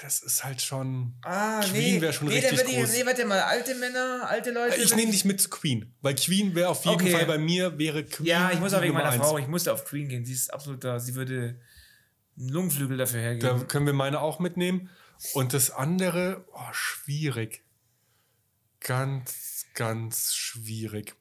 [0.00, 1.14] das ist halt schon.
[1.22, 2.00] Ah, Queen nee.
[2.00, 2.90] wäre schon nee, richtig dann groß.
[2.90, 4.80] ich, nee, warte mal, alte Männer, alte Leute.
[4.80, 7.10] Ich nehme dich mit zu Queen, weil Queen wäre auf jeden Okay.
[7.12, 8.26] Fall bei mir, wäre Queen.
[8.26, 9.22] Ja, ich muss auch wegen meiner eins.
[9.22, 10.24] Frau, ich musste auf Queen gehen.
[10.24, 10.98] Sie ist absolut da.
[10.98, 11.60] Sie würde
[12.38, 13.68] einen Lungenflügel dafür Da hergeben.
[13.68, 14.88] können wir meine auch mitnehmen.
[15.34, 17.62] Und das andere, oh, schwierig.
[18.84, 21.14] Ganz, ganz schwierig.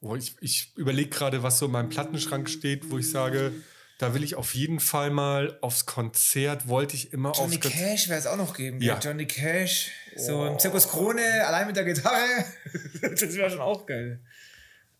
[0.00, 3.52] Oh, ich ich überlege gerade, was so in meinem Plattenschrank steht, wo ich sage,
[3.98, 7.90] da will ich auf jeden Fall mal aufs Konzert, wollte ich immer Johnny aufs Konzert.
[7.90, 8.80] Cash wäre es auch noch geben.
[8.80, 8.98] Ja.
[8.98, 9.90] Johnny Cash.
[10.16, 12.44] So im Zirkus Krone, allein mit der Gitarre.
[13.00, 14.20] das wäre schon auch geil.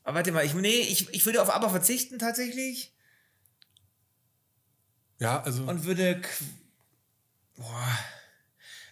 [0.05, 2.95] Aber warte mal, ich, nee, ich, ich würde auf ABBA verzichten tatsächlich.
[5.18, 6.22] Ja, also und würde.
[7.57, 7.99] Boah.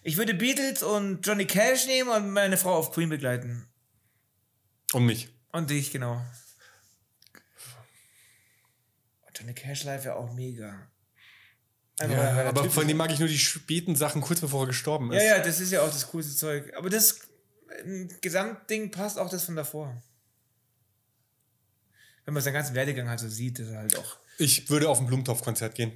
[0.07, 3.67] Ich würde Beatles und Johnny Cash nehmen und meine Frau auf Queen begleiten.
[4.93, 5.27] und mich.
[5.51, 6.25] Und dich, genau.
[9.35, 10.87] Johnny Cash live wäre auch mega.
[11.97, 14.67] Weil Ja, aber Typ von dem mag ich nur die späten Sachen kurz bevor er
[14.67, 15.21] gestorben ist.
[15.21, 16.73] Ja, ja, das ist ja auch das coolste Zeug.
[16.77, 17.19] Aber das
[18.21, 20.01] Gesamtding passt auch das von davor.
[22.23, 24.19] Wenn man seinen ganzen Werdegang halt so sieht, ist er halt auch.
[24.37, 25.91] Ich würde auf ein Blumentopf-Konzert gehen.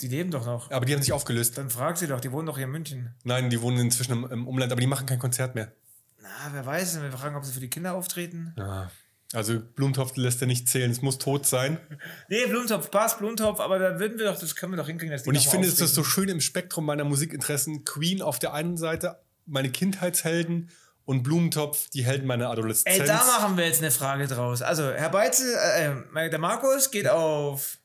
[0.00, 0.70] Die leben doch noch.
[0.70, 1.58] Aber die haben sich aufgelöst.
[1.58, 3.14] Dann frag sie doch, die wohnen doch hier in München.
[3.24, 5.72] Nein, die wohnen inzwischen im, im Umland, aber die machen kein Konzert mehr.
[6.20, 8.54] Na, wer weiß, wir fragen, ob sie für die Kinder auftreten.
[8.56, 8.90] Ja.
[9.34, 11.78] Also Blumentopf lässt er nicht zählen, es muss tot sein.
[12.28, 15.12] Nee, Blumentopf passt, Blumentopf, aber da würden wir doch, das können wir doch hinkriegen.
[15.12, 17.84] Dass die Und ich finde, es ist so schön im Spektrum meiner Musikinteressen.
[17.84, 20.70] Queen auf der einen Seite, meine Kindheitshelden
[21.04, 23.00] und Blumentopf, die Helden meiner Adoleszenz.
[23.00, 24.62] Ey, da machen wir jetzt eine Frage draus.
[24.62, 27.78] Also, Herr Beitzel, äh, äh, der Markus geht auf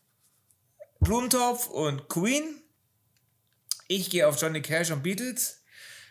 [1.04, 2.62] Blumentopf und Queen.
[3.90, 5.62] Ich gehe auf Johnny Cash und Beatles.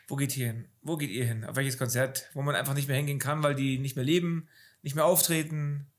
[0.07, 0.69] Wo geht ihr hin?
[0.83, 1.45] Wo geht ihr hin?
[1.45, 2.29] Auf welches Konzert?
[2.35, 4.49] Wo man einfach nicht mehr hingehen kann, weil die nicht mehr leben,
[4.83, 5.91] nicht mehr auftreten.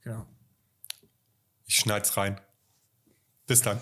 [0.00, 0.26] Genau.
[1.66, 2.40] Ich schneid's rein.
[3.46, 3.80] Bis dann.